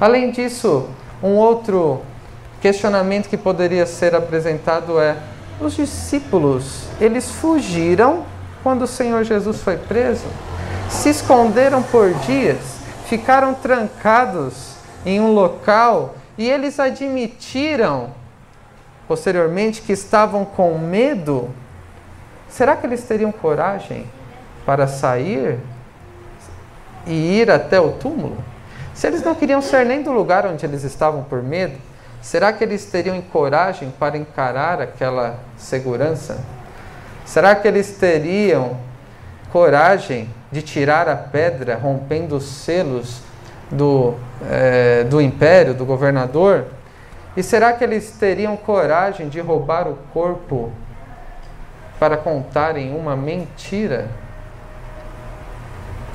Além 0.00 0.30
disso, 0.30 0.88
um 1.22 1.34
outro 1.34 2.02
questionamento 2.60 3.28
que 3.28 3.36
poderia 3.36 3.86
ser 3.86 4.14
apresentado 4.14 5.00
é: 5.00 5.16
os 5.60 5.74
discípulos, 5.74 6.84
eles 7.00 7.30
fugiram 7.30 8.24
quando 8.66 8.82
o 8.82 8.86
Senhor 8.88 9.22
Jesus 9.22 9.60
foi 9.60 9.76
preso, 9.76 10.26
se 10.90 11.08
esconderam 11.08 11.84
por 11.84 12.12
dias, 12.14 12.58
ficaram 13.06 13.54
trancados 13.54 14.74
em 15.04 15.20
um 15.20 15.32
local 15.32 16.16
e 16.36 16.50
eles 16.50 16.80
admitiram 16.80 18.12
posteriormente 19.06 19.82
que 19.82 19.92
estavam 19.92 20.44
com 20.44 20.76
medo. 20.78 21.48
Será 22.48 22.74
que 22.74 22.84
eles 22.84 23.04
teriam 23.04 23.30
coragem 23.30 24.04
para 24.66 24.88
sair 24.88 25.60
e 27.06 27.38
ir 27.38 27.48
até 27.52 27.78
o 27.78 27.92
túmulo? 27.92 28.36
Se 28.92 29.06
eles 29.06 29.22
não 29.22 29.36
queriam 29.36 29.62
ser 29.62 29.86
nem 29.86 30.02
do 30.02 30.10
lugar 30.10 30.44
onde 30.44 30.66
eles 30.66 30.82
estavam 30.82 31.22
por 31.22 31.40
medo, 31.40 31.78
será 32.20 32.52
que 32.52 32.64
eles 32.64 32.84
teriam 32.84 33.22
coragem 33.22 33.94
para 33.96 34.18
encarar 34.18 34.80
aquela 34.80 35.38
segurança? 35.56 36.55
Será 37.26 37.56
que 37.56 37.66
eles 37.66 37.90
teriam 37.90 38.78
coragem 39.52 40.30
de 40.50 40.62
tirar 40.62 41.08
a 41.08 41.16
pedra, 41.16 41.76
rompendo 41.76 42.36
os 42.36 42.44
selos 42.44 43.20
do, 43.70 44.14
é, 44.48 45.04
do 45.04 45.20
império, 45.20 45.74
do 45.74 45.84
governador? 45.84 46.66
E 47.36 47.42
será 47.42 47.72
que 47.72 47.84
eles 47.84 48.12
teriam 48.12 48.56
coragem 48.56 49.28
de 49.28 49.40
roubar 49.40 49.88
o 49.88 49.98
corpo 50.14 50.72
para 51.98 52.16
contarem 52.16 52.96
uma 52.96 53.16
mentira? 53.16 54.08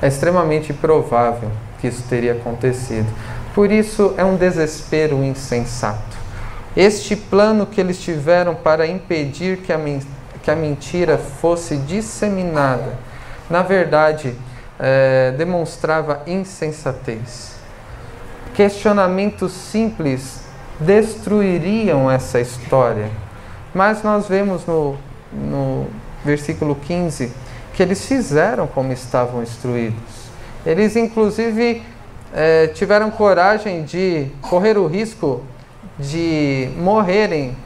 É 0.00 0.08
extremamente 0.08 0.72
provável 0.72 1.50
que 1.80 1.86
isso 1.86 2.02
teria 2.08 2.32
acontecido. 2.32 3.06
Por 3.54 3.70
isso 3.70 4.14
é 4.16 4.24
um 4.24 4.34
desespero 4.34 5.22
insensato. 5.22 6.16
Este 6.74 7.14
plano 7.14 7.66
que 7.66 7.80
eles 7.80 8.00
tiveram 8.00 8.54
para 8.54 8.86
impedir 8.86 9.58
que 9.58 9.72
a, 9.72 9.78
que 10.42 10.50
a 10.50 10.56
mentira 10.56 11.16
fosse 11.16 11.76
disseminada, 11.76 12.98
na 13.48 13.62
verdade, 13.62 14.34
é, 14.78 15.32
demonstrava 15.36 16.22
insensatez. 16.26 17.52
Questionamentos 18.54 19.52
simples 19.52 20.42
destruiriam 20.80 22.10
essa 22.10 22.40
história. 22.40 23.08
Mas 23.72 24.02
nós 24.02 24.26
vemos 24.26 24.66
no, 24.66 24.96
no 25.32 25.86
versículo 26.24 26.74
15 26.74 27.32
que 27.74 27.82
eles 27.82 28.04
fizeram 28.04 28.66
como 28.66 28.92
estavam 28.92 29.42
instruídos. 29.42 30.30
Eles, 30.66 30.94
inclusive, 30.96 31.82
é, 32.34 32.66
tiveram 32.68 33.10
coragem 33.10 33.84
de 33.84 34.26
correr 34.42 34.76
o 34.76 34.86
risco 34.86 35.42
de 35.98 36.70
morrerem 36.76 37.56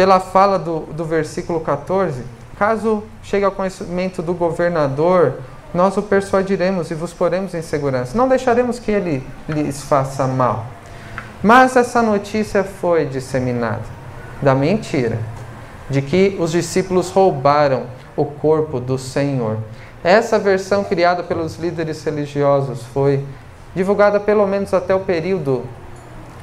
pela 0.00 0.18
fala 0.18 0.58
do, 0.58 0.80
do 0.94 1.04
versículo 1.04 1.60
14. 1.60 2.22
Caso 2.58 3.04
chegue 3.22 3.44
ao 3.44 3.52
conhecimento 3.52 4.22
do 4.22 4.32
governador, 4.32 5.40
nós 5.74 5.94
o 5.98 6.00
persuadiremos 6.00 6.90
e 6.90 6.94
vos 6.94 7.12
poremos 7.12 7.52
em 7.52 7.60
segurança. 7.60 8.16
Não 8.16 8.26
deixaremos 8.26 8.78
que 8.78 8.90
ele 8.90 9.22
lhes 9.46 9.82
faça 9.82 10.26
mal. 10.26 10.64
Mas 11.42 11.76
essa 11.76 12.00
notícia 12.00 12.64
foi 12.64 13.04
disseminada 13.04 13.82
da 14.40 14.54
mentira, 14.54 15.18
de 15.90 16.00
que 16.00 16.34
os 16.40 16.50
discípulos 16.50 17.10
roubaram 17.10 17.82
o 18.16 18.24
corpo 18.24 18.80
do 18.80 18.96
Senhor. 18.96 19.58
Essa 20.02 20.38
versão 20.38 20.82
criada 20.82 21.22
pelos 21.22 21.58
líderes 21.58 22.02
religiosos 22.02 22.84
foi 22.84 23.22
divulgada 23.74 24.18
pelo 24.18 24.46
menos 24.46 24.72
até 24.72 24.94
o 24.94 25.00
período 25.00 25.62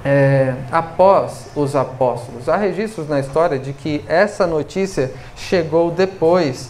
é, 0.08 0.54
após 0.72 1.48
os 1.54 1.76
apóstolos. 1.76 2.48
Há 2.48 2.56
registros 2.56 3.10
na 3.10 3.20
história 3.20 3.60
de 3.60 3.74
que 3.74 4.06
essa 4.08 4.48
notícia 4.48 5.12
chegou 5.36 5.92
depois. 5.92 6.70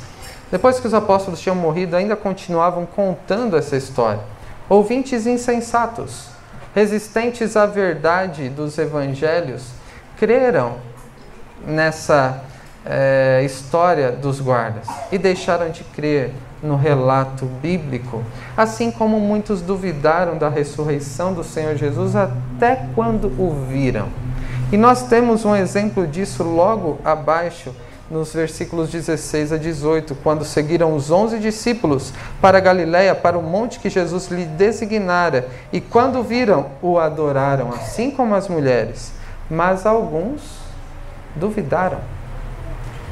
Depois 0.49 0.79
que 0.79 0.87
os 0.87 0.93
apóstolos 0.95 1.39
tinham 1.39 1.55
morrido, 1.55 1.95
ainda 1.95 2.15
continuavam 2.15 2.87
contando 2.87 3.55
essa 3.55 3.77
história. 3.77 4.21
Ouvintes 4.67 5.27
insensatos 5.27 6.29
resistentes 6.73 7.55
à 7.55 7.65
verdade 7.65 8.49
dos 8.49 8.77
evangelhos, 8.77 9.67
creram 10.15 10.75
nessa 11.65 12.43
é, 12.85 13.41
história 13.43 14.11
dos 14.11 14.39
guardas 14.39 14.87
e 15.11 15.17
deixaram 15.17 15.69
de 15.69 15.83
crer 15.83 16.31
no 16.61 16.75
relato 16.75 17.45
bíblico, 17.45 18.23
assim 18.55 18.91
como 18.91 19.19
muitos 19.19 19.61
duvidaram 19.61 20.37
da 20.37 20.49
ressurreição 20.49 21.33
do 21.33 21.43
Senhor 21.43 21.75
Jesus 21.75 22.15
até 22.15 22.87
quando 22.95 23.27
o 23.39 23.65
viram. 23.69 24.07
E 24.71 24.77
nós 24.77 25.03
temos 25.03 25.45
um 25.45 25.55
exemplo 25.55 26.05
disso 26.05 26.43
logo 26.43 26.99
abaixo 27.05 27.73
nos 28.09 28.33
versículos 28.33 28.89
16 28.89 29.51
a 29.51 29.57
18, 29.57 30.15
quando 30.23 30.45
seguiram 30.45 30.95
os 30.95 31.11
onze 31.11 31.39
discípulos 31.39 32.13
para 32.41 32.59
Galiléia, 32.59 33.13
para 33.13 33.37
o 33.37 33.43
monte 33.43 33.79
que 33.79 33.89
Jesus 33.89 34.27
lhe 34.29 34.45
designara, 34.45 35.49
e 35.73 35.81
quando 35.81 36.23
viram, 36.23 36.67
o 36.81 36.97
adoraram, 36.97 37.69
assim 37.69 38.09
como 38.09 38.33
as 38.33 38.47
mulheres. 38.47 39.11
Mas 39.49 39.85
alguns 39.85 40.41
duvidaram. 41.35 41.99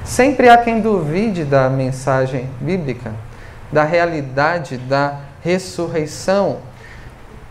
Sempre 0.03 0.49
há 0.49 0.57
quem 0.57 0.79
duvide 0.79 1.43
da 1.43 1.69
mensagem 1.69 2.49
bíblica, 2.61 3.11
da 3.75 3.83
realidade 3.83 4.77
da 4.77 5.19
ressurreição. 5.43 6.59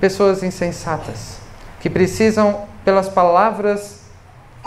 Pessoas 0.01 0.43
insensatas 0.43 1.37
que 1.81 1.91
precisam, 1.91 2.63
pelas 2.83 3.11
palavras 3.11 4.01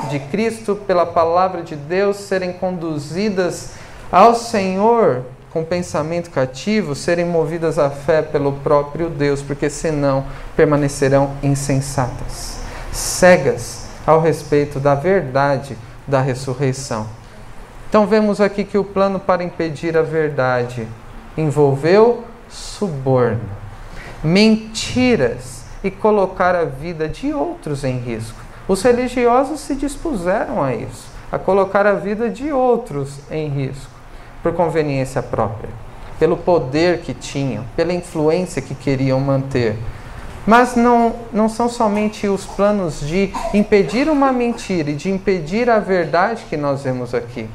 de 0.08 0.20
Cristo, 0.20 0.76
pela 0.76 1.04
palavra 1.04 1.64
de 1.64 1.76
Deus, 1.76 2.18
serem 2.18 2.54
conduzidas 2.54 3.72
ao 4.12 4.36
Senhor 4.36 5.26
com 5.50 5.64
pensamento 5.64 6.30
cativo, 6.30 6.94
serem 6.94 7.26
movidas 7.26 7.80
à 7.80 7.90
fé 7.90 8.22
pelo 8.22 8.52
próprio 8.54 9.10
Deus, 9.10 9.42
porque 9.42 9.68
senão 9.68 10.26
permanecerão 10.56 11.32
insensatas, 11.42 12.60
cegas 12.92 13.88
ao 14.06 14.22
respeito 14.22 14.80
da 14.80 14.94
verdade 14.94 15.76
da 16.08 16.22
ressurreição. 16.22 17.08
Então 17.90 18.06
vemos 18.06 18.40
aqui 18.40 18.64
que 18.64 18.78
o 18.78 18.84
plano 18.84 19.20
para 19.20 19.44
impedir 19.44 19.98
a 19.98 20.04
verdade 20.04 20.88
envolveu 21.38 22.24
suborno, 22.50 23.42
mentiras 24.24 25.64
e 25.84 25.92
colocar 25.92 26.56
a 26.56 26.66
vida 26.66 27.08
de 27.08 27.34
outros 27.34 27.84
em 27.84 28.00
risco. 28.00 28.40
Os 28.68 28.82
religiosos 28.82 29.60
se 29.62 29.76
dispuseram 29.76 30.62
a 30.62 30.74
isso, 30.74 31.08
a 31.32 31.38
colocar 31.38 31.86
a 31.86 31.94
vida 31.94 32.30
de 32.30 32.52
outros 32.52 33.20
em 33.32 33.48
risco, 33.48 33.92
por 34.42 34.54
conveniência 34.54 35.22
própria, 35.22 35.70
pelo 36.20 36.36
poder 36.36 37.00
que 37.02 37.14
tinham, 37.14 37.64
pela 37.76 37.94
influência 37.94 38.62
que 38.62 38.76
queriam 38.76 39.20
manter. 39.20 39.78
Mas 40.46 40.76
não, 40.76 41.14
não 41.32 41.50
são 41.50 41.68
somente 41.68 42.28
os 42.28 42.46
planos 42.46 43.02
de 43.02 43.34
impedir 43.54 44.10
uma 44.10 44.32
mentira 44.32 44.92
e 44.92 44.96
de 44.96 45.12
impedir 45.12 45.70
a 45.70 45.80
verdade 45.80 46.46
que 46.50 46.56
nós 46.56 46.84
vemos 46.84 47.14
aqui. 47.14 47.50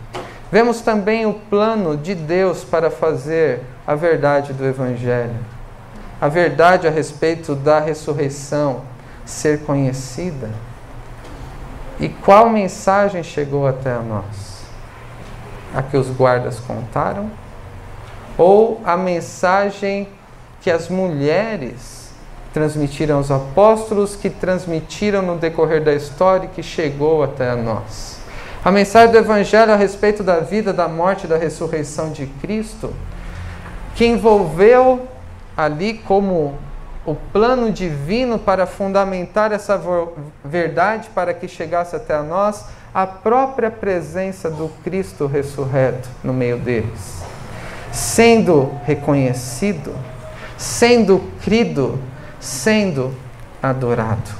Vemos 0.50 0.82
também 0.82 1.24
o 1.24 1.32
plano 1.32 1.96
de 1.96 2.14
Deus 2.14 2.62
para 2.62 2.90
fazer 2.90 3.62
a 3.86 3.94
verdade 3.94 4.52
do 4.52 4.64
Evangelho, 4.64 5.34
a 6.20 6.28
verdade 6.28 6.86
a 6.86 6.90
respeito 6.90 7.54
da 7.54 7.80
ressurreição 7.80 8.82
ser 9.24 9.62
conhecida. 9.62 10.50
E 11.98 12.08
qual 12.08 12.48
mensagem 12.48 13.22
chegou 13.22 13.66
até 13.66 13.94
nós? 13.98 14.62
A 15.74 15.82
que 15.82 15.96
os 15.96 16.08
guardas 16.10 16.60
contaram? 16.60 17.30
Ou 18.36 18.80
a 18.84 18.96
mensagem 18.96 20.08
que 20.60 20.70
as 20.70 20.88
mulheres 20.88 22.10
transmitiram 22.52 23.16
aos 23.16 23.30
apóstolos, 23.30 24.14
que 24.14 24.30
transmitiram 24.30 25.22
no 25.22 25.38
decorrer 25.38 25.82
da 25.82 25.92
história 25.92 26.46
e 26.46 26.48
que 26.48 26.62
chegou 26.62 27.22
até 27.22 27.54
nós? 27.56 28.18
A 28.64 28.70
mensagem 28.70 29.10
do 29.10 29.18
Evangelho 29.18 29.72
a 29.72 29.76
respeito 29.76 30.22
da 30.22 30.38
vida, 30.38 30.72
da 30.72 30.86
morte 30.86 31.24
e 31.24 31.28
da 31.28 31.36
ressurreição 31.36 32.10
de 32.10 32.26
Cristo, 32.26 32.94
que 33.94 34.06
envolveu 34.06 35.06
ali 35.56 35.94
como 35.94 36.56
o 37.04 37.14
plano 37.14 37.70
divino 37.70 38.38
para 38.38 38.66
fundamentar 38.66 39.52
essa 39.52 39.80
verdade 40.44 41.10
para 41.14 41.34
que 41.34 41.48
chegasse 41.48 41.96
até 41.96 42.20
nós 42.22 42.64
a 42.94 43.06
própria 43.06 43.70
presença 43.70 44.50
do 44.50 44.68
Cristo 44.84 45.26
ressurreto 45.26 46.08
no 46.22 46.32
meio 46.32 46.58
deles, 46.58 47.22
sendo 47.90 48.70
reconhecido, 48.84 49.94
sendo 50.56 51.20
crido, 51.42 51.98
sendo 52.38 53.14
adorado. 53.62 54.30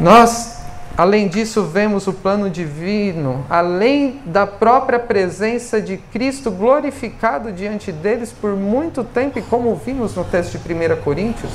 Nós 0.00 0.57
Além 0.98 1.28
disso, 1.28 1.62
vemos 1.62 2.08
o 2.08 2.12
plano 2.12 2.50
divino, 2.50 3.46
além 3.48 4.20
da 4.26 4.44
própria 4.44 4.98
presença 4.98 5.80
de 5.80 5.96
Cristo 5.96 6.50
glorificado 6.50 7.52
diante 7.52 7.92
deles 7.92 8.32
por 8.32 8.56
muito 8.56 9.04
tempo, 9.04 9.38
e 9.38 9.42
como 9.42 9.76
vimos 9.76 10.16
no 10.16 10.24
texto 10.24 10.58
de 10.58 10.74
1 10.74 11.00
Coríntios, 11.04 11.52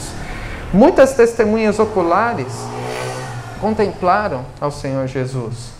muitas 0.71 1.13
testemunhas 1.15 1.77
oculares 1.77 2.53
contemplaram 3.59 4.45
ao 4.61 4.71
Senhor 4.71 5.07
Jesus. 5.07 5.73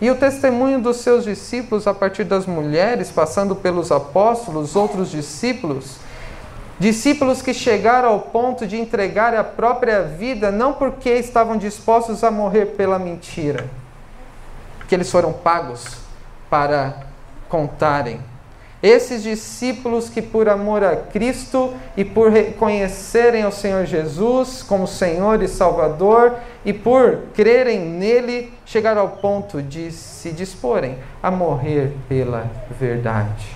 E 0.00 0.08
o 0.12 0.14
testemunho 0.14 0.80
dos 0.80 0.98
seus 0.98 1.24
discípulos, 1.24 1.88
a 1.88 1.92
partir 1.92 2.22
das 2.22 2.46
mulheres, 2.46 3.10
passando 3.10 3.56
pelos 3.56 3.90
apóstolos, 3.90 4.76
outros 4.76 5.10
discípulos, 5.10 5.96
Discípulos 6.78 7.42
que 7.42 7.52
chegaram 7.52 8.10
ao 8.10 8.20
ponto 8.20 8.66
de 8.66 8.76
entregar 8.78 9.34
a 9.34 9.42
própria 9.42 10.02
vida 10.02 10.52
não 10.52 10.72
porque 10.72 11.10
estavam 11.10 11.56
dispostos 11.56 12.22
a 12.22 12.30
morrer 12.30 12.66
pela 12.76 12.98
mentira, 12.98 13.66
que 14.88 14.94
eles 14.94 15.10
foram 15.10 15.32
pagos 15.32 15.96
para 16.48 16.94
contarem, 17.48 18.20
Esses 18.80 19.24
discípulos 19.24 20.08
que, 20.08 20.22
por 20.22 20.48
amor 20.48 20.84
a 20.84 20.94
Cristo 20.94 21.74
e 21.96 22.04
por 22.04 22.30
reconhecerem 22.30 23.44
o 23.44 23.50
Senhor 23.50 23.84
Jesus 23.84 24.62
como 24.62 24.86
Senhor 24.86 25.42
e 25.42 25.48
Salvador 25.48 26.36
e 26.64 26.72
por 26.72 27.22
crerem 27.34 27.80
nele, 27.80 28.52
chegaram 28.64 29.02
ao 29.02 29.08
ponto 29.08 29.60
de 29.60 29.90
se 29.90 30.30
disporem 30.30 30.96
a 31.20 31.28
morrer 31.28 31.92
pela 32.08 32.48
verdade. 32.78 33.48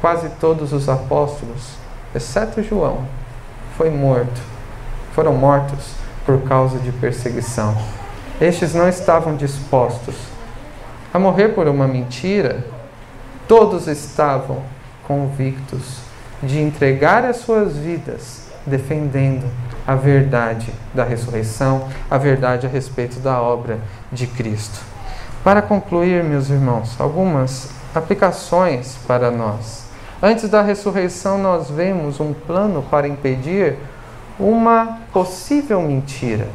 Quase 0.00 0.28
todos 0.40 0.72
os 0.72 0.88
apóstolos, 0.88 1.70
exceto 2.18 2.62
João, 2.62 3.06
foi 3.76 3.90
morto, 3.90 4.40
foram 5.14 5.32
mortos 5.32 5.94
por 6.26 6.42
causa 6.42 6.78
de 6.78 6.92
perseguição. 6.92 7.74
Estes 8.38 8.74
não 8.74 8.88
estavam 8.88 9.34
dispostos 9.34 10.14
a 11.12 11.18
morrer 11.18 11.48
por 11.48 11.66
uma 11.66 11.88
mentira 11.88 12.64
Todos 13.48 13.86
estavam 13.86 14.62
convictos 15.06 16.00
de 16.42 16.60
entregar 16.60 17.24
as 17.24 17.38
suas 17.38 17.78
vidas 17.78 18.46
defendendo 18.66 19.50
a 19.86 19.94
verdade 19.94 20.70
da 20.92 21.02
ressurreição, 21.02 21.88
a 22.10 22.18
verdade 22.18 22.66
a 22.66 22.68
respeito 22.68 23.20
da 23.20 23.40
obra 23.40 23.78
de 24.12 24.26
Cristo. 24.26 24.78
Para 25.42 25.62
concluir, 25.62 26.22
meus 26.22 26.50
irmãos, 26.50 27.00
algumas 27.00 27.70
aplicações 27.94 28.98
para 29.06 29.30
nós. 29.30 29.87
Antes 30.20 30.48
da 30.48 30.62
ressurreição, 30.62 31.38
nós 31.38 31.70
vemos 31.70 32.18
um 32.18 32.32
plano 32.32 32.82
para 32.90 33.06
impedir 33.06 33.76
uma 34.38 34.98
possível 35.12 35.80
mentira. 35.80 36.48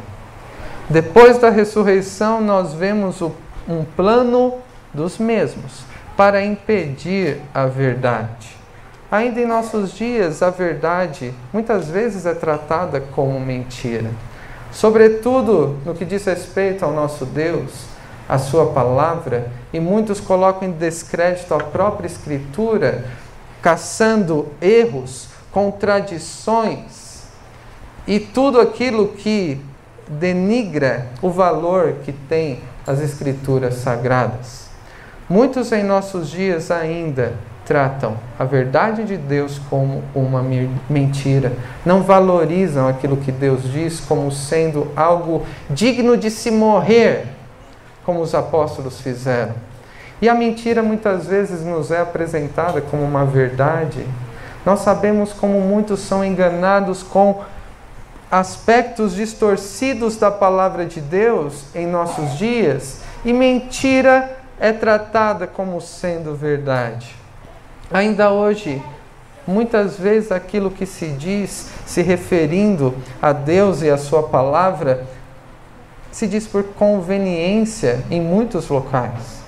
Depois 0.90 1.38
da 1.38 1.50
ressurreição, 1.50 2.42
nós 2.42 2.74
vemos 2.74 3.22
um 3.22 3.86
plano 3.96 4.56
dos 4.94 5.18
mesmos 5.18 5.84
para 6.18 6.44
impedir 6.44 7.40
a 7.54 7.66
verdade. 7.66 8.58
Ainda 9.10 9.40
em 9.40 9.46
nossos 9.46 9.94
dias, 9.94 10.42
a 10.42 10.50
verdade 10.50 11.34
muitas 11.54 11.88
vezes 11.88 12.26
é 12.26 12.34
tratada 12.34 13.00
como 13.00 13.40
mentira. 13.40 14.10
Sobretudo 14.74 15.78
no 15.86 15.94
que 15.94 16.04
diz 16.04 16.26
respeito 16.26 16.84
ao 16.84 16.92
nosso 16.92 17.26
Deus, 17.26 17.86
a 18.28 18.38
Sua 18.38 18.68
palavra, 18.68 19.52
e 19.72 19.80
muitos 19.80 20.20
colocam 20.20 20.68
em 20.68 20.72
descrédito 20.72 21.54
a 21.54 21.60
própria 21.60 22.08
Escritura, 22.08 23.06
caçando 23.64 24.50
erros, 24.62 25.30
contradições 25.52 27.24
e 28.06 28.20
tudo 28.20 28.60
aquilo 28.60 29.08
que 29.08 29.60
denigra 30.08 31.08
o 31.22 31.30
valor 31.30 31.96
que 32.04 32.12
tem 32.12 32.60
as 32.86 33.00
Escrituras 33.00 33.76
sagradas. 33.76 34.68
Muitos 35.30 35.72
em 35.72 35.84
nossos 35.84 36.30
dias 36.30 36.70
ainda 36.70 37.34
tratam 37.66 38.18
a 38.38 38.44
verdade 38.44 39.06
de 39.06 39.16
Deus 39.16 39.58
como 39.70 40.04
uma 40.14 40.44
mentira, 40.90 41.54
não 41.86 42.04
valorizam 42.04 42.90
aquilo 42.90 43.16
que 43.16 43.32
Deus 43.32 43.64
diz 43.64 44.02
como 44.02 44.30
sendo 44.30 44.92
algo 44.98 45.46
digno 45.70 46.18
de 46.18 46.30
se 46.30 46.52
morrer, 46.52 47.26
como 48.06 48.20
os 48.20 48.36
apóstolos 48.36 49.00
fizeram. 49.00 49.54
E 50.24 50.30
a 50.30 50.34
mentira 50.34 50.82
muitas 50.82 51.28
vezes 51.28 51.66
nos 51.66 51.92
é 51.92 52.00
apresentada 52.00 52.80
como 52.80 53.04
uma 53.04 53.26
verdade. 53.26 54.08
Nós 54.66 54.80
sabemos 54.80 55.34
como 55.34 55.60
muitos 55.60 56.00
são 56.00 56.24
enganados 56.24 57.04
com 57.04 57.42
aspectos 58.32 59.16
distorcidos 59.16 60.16
da 60.16 60.32
palavra 60.32 60.86
de 60.86 61.02
Deus 61.02 61.66
em 61.76 61.86
nossos 61.86 62.38
dias, 62.38 63.02
e 63.26 63.34
mentira 63.34 64.38
é 64.58 64.72
tratada 64.72 65.46
como 65.46 65.82
sendo 65.82 66.34
verdade. 66.34 67.14
Ainda 67.92 68.32
hoje, 68.32 68.82
muitas 69.46 70.00
vezes 70.00 70.32
aquilo 70.32 70.72
que 70.72 70.86
se 70.86 71.08
diz 71.08 71.68
se 71.86 72.02
referindo 72.02 72.96
a 73.22 73.34
Deus 73.34 73.82
e 73.82 73.90
a 73.90 73.98
Sua 73.98 74.24
palavra 74.24 75.06
se 76.14 76.28
diz 76.28 76.48
por 76.48 76.64
conveniência 76.64 78.06
em 78.10 78.22
muitos 78.22 78.70
locais. 78.70 79.43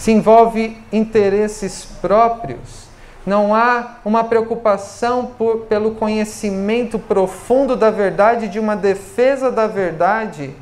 Se 0.00 0.10
envolve 0.10 0.78
interesses 0.90 1.84
próprios. 2.00 2.88
Não 3.26 3.54
há 3.54 3.98
uma 4.02 4.24
preocupação 4.24 5.26
por, 5.26 5.66
pelo 5.66 5.90
conhecimento 5.90 6.98
profundo 6.98 7.76
da 7.76 7.90
verdade, 7.90 8.48
de 8.48 8.58
uma 8.58 8.74
defesa 8.74 9.52
da 9.52 9.66
verdade, 9.66 10.54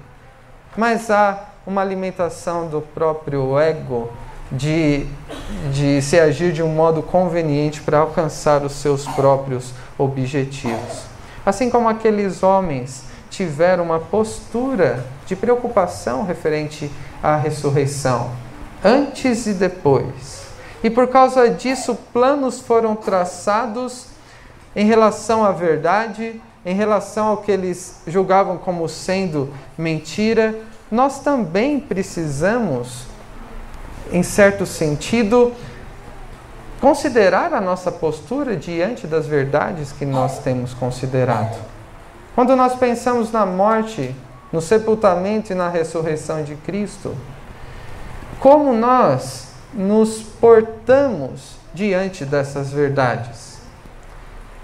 mas 0.77 1.09
há 1.09 1.51
uma 1.65 1.81
alimentação 1.81 2.67
do 2.67 2.81
próprio 2.81 3.57
ego 3.61 4.11
de, 4.51 5.07
de 5.73 6.03
se 6.03 6.19
agir 6.19 6.53
de 6.53 6.65
um 6.65 6.75
modo 6.75 7.01
conveniente 7.01 7.81
para 7.81 7.99
alcançar 7.99 8.65
os 8.65 8.73
seus 8.73 9.07
próprios 9.07 9.73
objetivos. 9.97 11.05
Assim 11.47 11.71
como 11.71 11.89
aqueles 11.89 12.43
homens 12.43 13.05
tiveram 13.31 13.85
uma 13.85 14.01
postura 14.01 15.07
de 15.27 15.37
preocupação 15.37 16.25
referente 16.25 16.91
à 17.23 17.37
ressurreição, 17.37 18.33
antes 18.85 19.47
e 19.47 19.55
depois. 19.55 20.47
E 20.83 20.91
por 20.91 21.09
causa 21.09 21.49
disso, 21.51 21.97
planos 22.13 22.61
foram 22.61 22.95
traçados 22.95 24.07
em 24.77 24.85
relação 24.85 25.45
à 25.45 25.51
verdade, 25.51 26.41
em 26.65 26.75
relação 26.75 27.29
ao 27.29 27.39
que 27.39 27.51
eles 27.51 28.03
julgavam 28.07 28.59
como 28.59 28.89
sendo 28.89 29.53
mentira, 29.77 30.55
nós 30.91 31.21
também 31.21 31.81
precisamos, 31.81 33.05
em 34.13 34.23
certo 34.23 34.65
sentido, 34.65 35.53
considerar 36.81 37.53
a 37.53 37.61
nossa 37.61 37.91
postura 37.91 38.57
diante 38.57 39.07
das 39.07 39.27
verdades 39.27 39.93
que 39.93 40.07
nós 40.07 40.39
temos 40.39 40.73
considerado. 40.73 41.59
Quando 42.35 42.55
nós 42.55 42.77
pensamos 42.77 43.33
na 43.33 43.45
morte, 43.45 44.15
no 44.53 44.61
sepultamento 44.61 45.53
e 45.53 45.57
na 45.57 45.69
ressurreição 45.69 46.43
de 46.45 46.55
Cristo, 46.55 47.15
como 48.41 48.73
nós 48.73 49.49
nos 49.73 50.23
portamos 50.23 51.57
diante 51.75 52.25
dessas 52.25 52.71
verdades? 52.71 53.59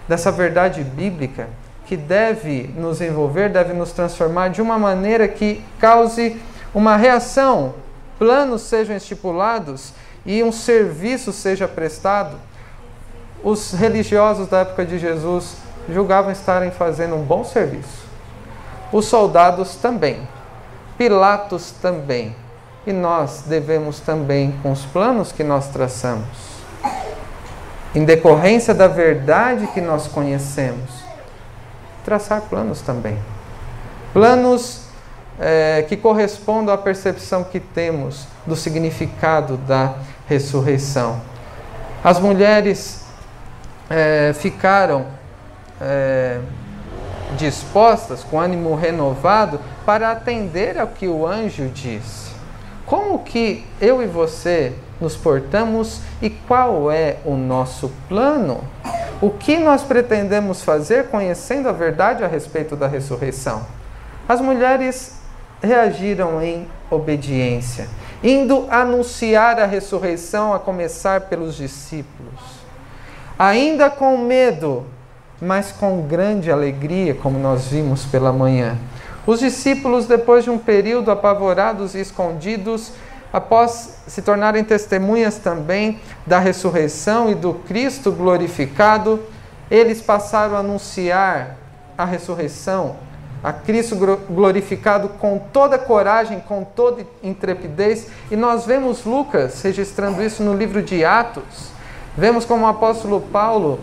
Dessa 0.09 0.31
verdade 0.31 0.83
bíblica 0.85 1.49
que 1.87 1.97
deve 1.97 2.73
nos 2.77 3.01
envolver, 3.01 3.51
deve 3.51 3.73
nos 3.73 3.93
transformar 3.93 4.49
de 4.49 4.63
uma 4.63 4.79
maneira 4.79 5.29
que 5.29 5.63
cause 5.79 6.41
uma 6.75 6.97
reação, 6.97 7.75
planos 8.19 8.63
sejam 8.63 8.97
estipulados 8.97 9.93
e 10.25 10.43
um 10.43 10.51
serviço 10.51 11.33
seja 11.33 11.69
prestado. 11.69 12.37
Os 13.43 13.73
religiosos 13.73 14.49
da 14.49 14.61
época 14.61 14.87
de 14.87 14.99
Jesus 14.99 15.57
julgavam 15.89 16.33
estarem 16.33 16.71
fazendo 16.71 17.15
um 17.15 17.23
bom 17.23 17.45
serviço. 17.45 18.05
Os 18.91 19.05
soldados 19.05 19.77
também. 19.77 20.27
Pilatos 20.97 21.73
também. 21.83 22.35
E 22.87 22.93
nós 22.93 23.45
devemos 23.47 24.01
também, 24.01 24.53
com 24.63 24.73
os 24.73 24.85
planos 24.85 25.33
que 25.33 25.43
nós 25.43 25.69
traçamos, 25.69 26.55
em 27.95 28.05
decorrência 28.05 28.75
da 28.75 28.89
verdade 28.89 29.67
que 29.69 29.81
nós 29.81 30.07
conhecemos, 30.07 30.91
traçar 32.05 32.43
planos 32.43 32.83
também. 32.83 33.19
Planos 34.13 34.83
é, 35.41 35.85
que 35.89 35.97
correspondam 35.97 36.75
à 36.75 36.79
percepção 36.79 37.43
que 37.45 37.59
temos 37.59 38.27
do 38.47 38.55
significado 38.55 39.57
da 39.57 39.95
ressurreição. 40.29 41.21
As 42.03 42.19
mulheres 42.19 43.05
é, 43.89 44.33
ficaram 44.35 45.07
é, 45.81 46.39
dispostas, 47.37 48.23
com 48.23 48.39
ânimo 48.39 48.75
renovado, 48.75 49.61
para 49.87 50.11
atender 50.11 50.79
ao 50.79 50.89
que 50.89 51.09
o 51.09 51.27
anjo 51.27 51.69
disse. 51.69 52.34
Como 52.95 53.19
que 53.19 53.65
eu 53.81 54.01
e 54.01 54.07
você 54.07 54.73
nos 55.01 55.17
portamos 55.17 55.99
e 56.23 56.31
qual 56.31 56.93
é 56.93 57.17
o 57.25 57.35
nosso 57.35 57.91
plano? 58.09 58.63
O 59.21 59.31
que 59.31 59.59
nós 59.59 59.83
pretendemos 59.83 60.63
fazer 60.63 61.09
conhecendo 61.09 61.69
a 61.69 61.73
verdade 61.73 62.23
a 62.23 62.29
respeito 62.29 62.77
da 62.77 62.87
ressurreição? 62.87 63.67
As 64.29 64.41
mulheres 64.41 65.19
reagiram 65.61 66.41
em 66.41 66.69
obediência, 66.89 67.89
indo 68.23 68.69
anunciar 68.71 69.59
a 69.59 69.67
ressurreição, 69.67 70.55
a 70.55 70.61
começar 70.61 71.23
pelos 71.23 71.57
discípulos. 71.57 72.39
Ainda 73.37 73.91
com 73.91 74.17
medo, 74.19 74.87
mas 75.43 75.73
com 75.73 76.03
grande 76.03 76.49
alegria, 76.49 77.13
como 77.13 77.41
nós 77.41 77.67
vimos 77.67 78.05
pela 78.05 78.33
manhã. 78.33 78.79
Os 79.27 79.41
discípulos, 79.41 80.07
depois 80.07 80.45
de 80.45 80.51
um 80.51 80.59
período 80.59 81.11
apavorados 81.11 81.95
e 81.95 82.01
escondidos, 82.01 82.93
após 83.33 83.99
se 84.07 84.23
tornarem 84.23 84.63
testemunhas 84.63 85.39
também 85.39 86.01
da 86.27 86.39
ressurreição 86.39 87.31
e 87.31 87.35
do 87.35 87.55
Cristo 87.55 88.13
glorificado, 88.13 89.21
eles 89.71 90.03
passaram 90.03 90.57
a 90.57 90.61
anunciar 90.61 91.57
a 91.97 92.05
ressurreição, 92.05 92.97
a 93.43 93.53
Cristo 93.53 93.97
glorificado 94.31 95.09
com 95.09 95.39
toda 95.53 95.79
coragem, 95.79 96.41
com 96.41 96.65
toda 96.65 97.07
intrepidez, 97.23 98.09
e 98.31 98.37
nós 98.37 98.67
vemos 98.67 99.05
Lucas 99.05 99.63
registrando 99.63 100.23
isso 100.23 100.43
no 100.43 100.55
livro 100.55 100.83
de 100.83 101.05
Atos, 101.05 101.75
Vemos 102.17 102.45
como 102.45 102.65
o 102.65 102.69
apóstolo 102.69 103.21
Paulo 103.21 103.81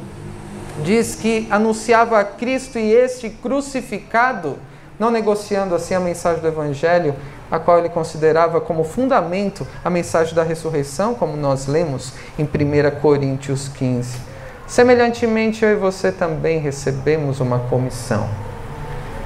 diz 0.86 1.16
que 1.16 1.48
anunciava 1.52 2.18
a 2.18 2.24
Cristo 2.24 2.80
e 2.80 2.90
este 2.90 3.30
crucificado, 3.30 4.58
não 5.02 5.10
negociando 5.10 5.74
assim 5.74 5.96
a 5.96 6.00
mensagem 6.00 6.42
do 6.42 6.48
Evangelho, 6.48 7.16
a 7.50 7.58
qual 7.58 7.80
ele 7.80 7.90
considerava 7.90 8.62
como 8.62 8.84
fundamento 8.84 9.66
a 9.84 9.90
mensagem 9.90 10.36
da 10.36 10.44
ressurreição, 10.44 11.16
como 11.16 11.36
nós 11.36 11.66
lemos 11.66 12.14
em 12.38 12.44
1 12.44 13.02
Coríntios 13.02 13.68
15. 13.68 14.20
Semelhantemente, 14.68 15.66
eu 15.66 15.72
e 15.72 15.76
você 15.76 16.12
também 16.12 16.60
recebemos 16.60 17.40
uma 17.40 17.58
comissão. 17.62 18.30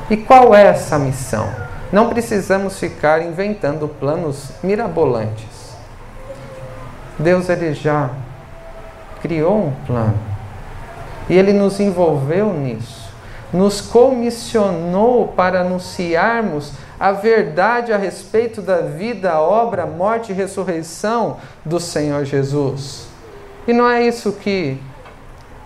E 0.09 0.15
qual 0.15 0.55
é 0.55 0.67
essa 0.67 0.97
missão? 0.97 1.45
Não 1.91 2.07
precisamos 2.07 2.79
ficar 2.79 3.21
inventando 3.21 3.89
planos 3.89 4.51
mirabolantes. 4.63 5.75
Deus 7.19 7.49
ele 7.49 7.73
já 7.73 8.11
criou 9.21 9.57
um 9.57 9.73
plano. 9.85 10.17
E 11.27 11.37
ele 11.37 11.51
nos 11.51 11.81
envolveu 11.81 12.53
nisso. 12.53 13.04
Nos 13.55 13.79
comissionou 13.79 15.29
para 15.29 15.61
anunciarmos 15.61 16.73
a 16.99 17.13
verdade 17.13 17.93
a 17.93 17.97
respeito 17.97 18.61
da 18.61 18.81
vida, 18.81 19.39
obra, 19.39 19.85
morte 19.85 20.31
e 20.31 20.35
ressurreição 20.35 21.37
do 21.63 21.79
Senhor 21.79 22.25
Jesus. 22.25 23.07
E 23.65 23.71
não 23.71 23.89
é 23.89 24.05
isso 24.05 24.33
que 24.33 24.77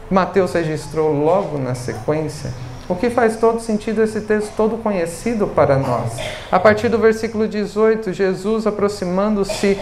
Mateus 0.09 0.53
registrou 0.53 1.11
logo 1.11 1.57
na 1.57 1.73
sequência? 1.73 2.53
O 2.87 2.95
que 2.95 3.09
faz 3.09 3.37
todo 3.37 3.59
sentido 3.59 4.03
esse 4.03 4.21
texto 4.21 4.53
todo 4.55 4.77
conhecido 4.77 5.47
para 5.47 5.77
nós. 5.77 6.13
A 6.51 6.59
partir 6.59 6.89
do 6.89 6.97
versículo 6.99 7.47
18, 7.47 8.13
Jesus 8.13 8.65
aproximando-se 8.65 9.77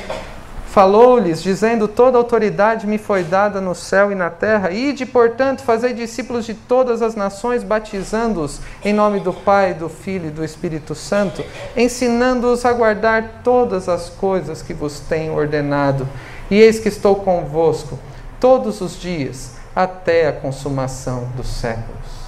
falou-lhes, 0.78 1.42
dizendo: 1.42 1.88
Toda 1.88 2.18
autoridade 2.20 2.86
me 2.86 3.00
foi 3.00 3.24
dada 3.24 3.60
no 3.60 3.74
céu 3.74 4.12
e 4.12 4.16
na 4.16 4.30
terra. 4.30 4.70
Ide, 4.70 5.08
portanto, 5.08 5.64
fazei 5.64 5.92
discípulos 5.92 6.46
de 6.46 6.54
todas 6.54 7.02
as 7.02 7.16
nações, 7.16 7.64
batizando-os 7.64 8.62
em 8.86 8.94
nome 8.94 9.20
do 9.20 9.34
Pai, 9.34 9.74
do 9.74 9.90
Filho 9.90 10.28
e 10.28 10.32
do 10.32 10.46
Espírito 10.46 10.94
Santo, 10.94 11.44
ensinando-os 11.76 12.64
a 12.64 12.74
guardar 12.74 13.42
todas 13.44 13.90
as 13.90 14.10
coisas 14.10 14.62
que 14.62 14.74
vos 14.74 15.00
tenho 15.00 15.34
ordenado. 15.34 16.08
E 16.52 16.60
eis 16.60 16.80
que 16.80 16.90
estou 16.90 17.16
convosco 17.16 17.98
todos 18.40 18.80
os 18.80 19.00
dias, 19.00 19.56
até 19.76 20.28
a 20.28 20.34
consumação 20.34 21.28
dos 21.36 21.48
séculos 21.48 22.28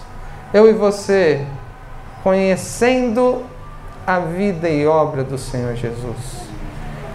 eu 0.52 0.68
e 0.68 0.74
você, 0.74 1.46
conhecendo 2.24 3.44
a 4.06 4.20
vida 4.20 4.68
e 4.68 4.88
obra 4.88 5.24
do 5.24 5.38
Senhor 5.38 5.76
Jesus, 5.76 6.49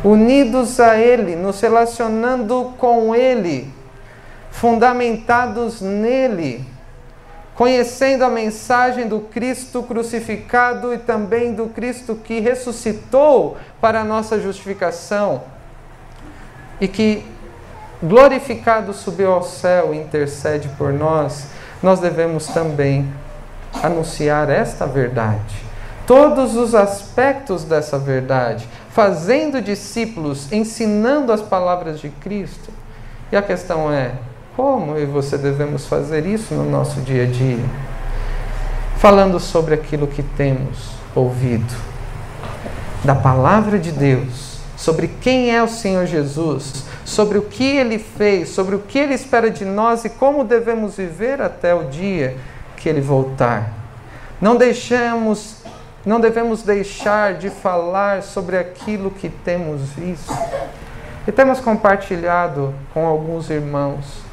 unidos 0.05 0.79
a 0.79 0.99
Ele, 0.99 1.35
nos 1.35 1.59
relacionando 1.61 2.75
com 2.77 3.15
Ele, 3.15 3.73
fundamentados 4.51 5.81
nele, 5.81 6.65
conhecendo 7.55 8.25
a 8.25 8.29
mensagem 8.29 9.09
do 9.09 9.21
Cristo 9.21 9.83
crucificado 9.83 10.93
e 10.93 10.99
também 10.99 11.55
do 11.55 11.67
Cristo 11.67 12.15
que 12.15 12.39
ressuscitou 12.41 13.57
para 13.81 14.03
a 14.03 14.05
nossa 14.05 14.39
justificação 14.41 15.43
e 16.81 16.87
que 16.87 17.25
glorificado 18.03 18.93
subiu 18.93 19.33
ao 19.33 19.43
céu 19.43 19.95
e 19.95 19.99
intercede 19.99 20.69
por 20.77 20.93
nós, 20.93 21.47
nós 21.83 22.01
devemos 22.01 22.47
também 22.49 23.11
anunciar 23.83 24.51
esta 24.51 24.87
verdade, 24.87 25.57
todos 26.07 26.57
os 26.57 26.75
aspectos 26.75 27.65
dessa 27.65 27.99
verdade, 27.99 28.69
fazendo 28.95 29.61
discípulos, 29.61 30.53
ensinando 30.53 31.33
as 31.33 31.43
palavras 31.43 31.99
de 31.99 32.09
Cristo. 32.09 32.71
E 33.31 33.37
a 33.37 33.43
questão 33.43 33.93
é: 33.93 34.13
como 34.57 34.97
e 34.97 35.05
você 35.05 35.37
devemos 35.37 35.87
fazer 35.87 36.25
isso 36.25 36.55
no 36.55 36.71
nosso 36.71 37.01
dia 37.01 37.25
a 37.25 37.27
dia? 37.27 37.65
Falando 38.99 39.41
sobre 39.41 39.75
aquilo 39.75 40.07
que 40.07 40.23
temos 40.23 40.93
ouvido, 41.15 41.75
da 43.03 43.17
palavra 43.17 43.81
de 43.81 43.91
Deus, 43.91 44.61
sobre 44.77 45.09
quem 45.09 45.55
é 45.55 45.61
o 45.61 45.69
Senhor 45.69 46.07
Jesus, 46.07 46.85
sobre 47.05 47.37
o 47.37 47.43
que 47.43 47.65
ele 47.65 47.99
fez, 47.99 48.51
sobre 48.51 48.77
o 48.77 48.79
que 48.79 48.99
ele 48.99 49.15
espera 49.15 49.51
de 49.51 49.65
nós 49.65 50.05
e 50.05 50.09
como 50.09 50.45
devemos 50.45 50.97
viver 50.97 51.43
até 51.43 51.75
o 51.75 51.89
dia 51.89 52.37
que 52.77 52.89
ele 52.89 53.01
voltar. 53.01 53.73
Não 54.41 54.55
deixamos, 54.55 55.64
não 56.05 56.21
devemos 56.21 56.63
deixar 56.63 57.35
de 57.35 57.51
falar 57.51 58.23
sobre 58.23 58.57
aquilo 58.57 59.11
que 59.11 59.29
temos 59.29 59.81
visto. 59.91 60.33
E 61.27 61.33
temos 61.33 61.61
compartilhado 61.61 62.75
com 62.93 63.07
alguns 63.07 63.49
irmãos 63.49 64.25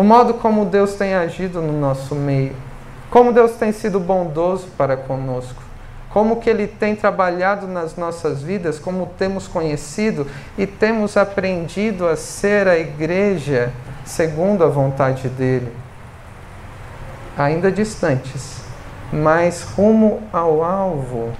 o 0.00 0.02
modo 0.02 0.32
como 0.32 0.64
Deus 0.64 0.94
tem 0.94 1.12
agido 1.12 1.60
no 1.60 1.78
nosso 1.78 2.14
meio, 2.14 2.56
como 3.10 3.34
Deus 3.34 3.52
tem 3.52 3.70
sido 3.70 4.00
bondoso 4.00 4.66
para 4.74 4.96
conosco, 4.96 5.62
como 6.08 6.40
que 6.40 6.48
ele 6.48 6.66
tem 6.66 6.96
trabalhado 6.96 7.66
nas 7.66 7.96
nossas 7.96 8.42
vidas, 8.42 8.78
como 8.78 9.10
temos 9.18 9.46
conhecido 9.46 10.26
e 10.56 10.66
temos 10.66 11.18
aprendido 11.18 12.08
a 12.08 12.16
ser 12.16 12.66
a 12.66 12.78
igreja 12.78 13.70
segundo 14.06 14.64
a 14.64 14.68
vontade 14.68 15.28
dele 15.28 15.70
ainda 17.36 17.70
distantes, 17.70 18.59
mas 19.12 19.62
rumo 19.62 20.22
ao 20.32 20.62
alvo, 20.62 21.32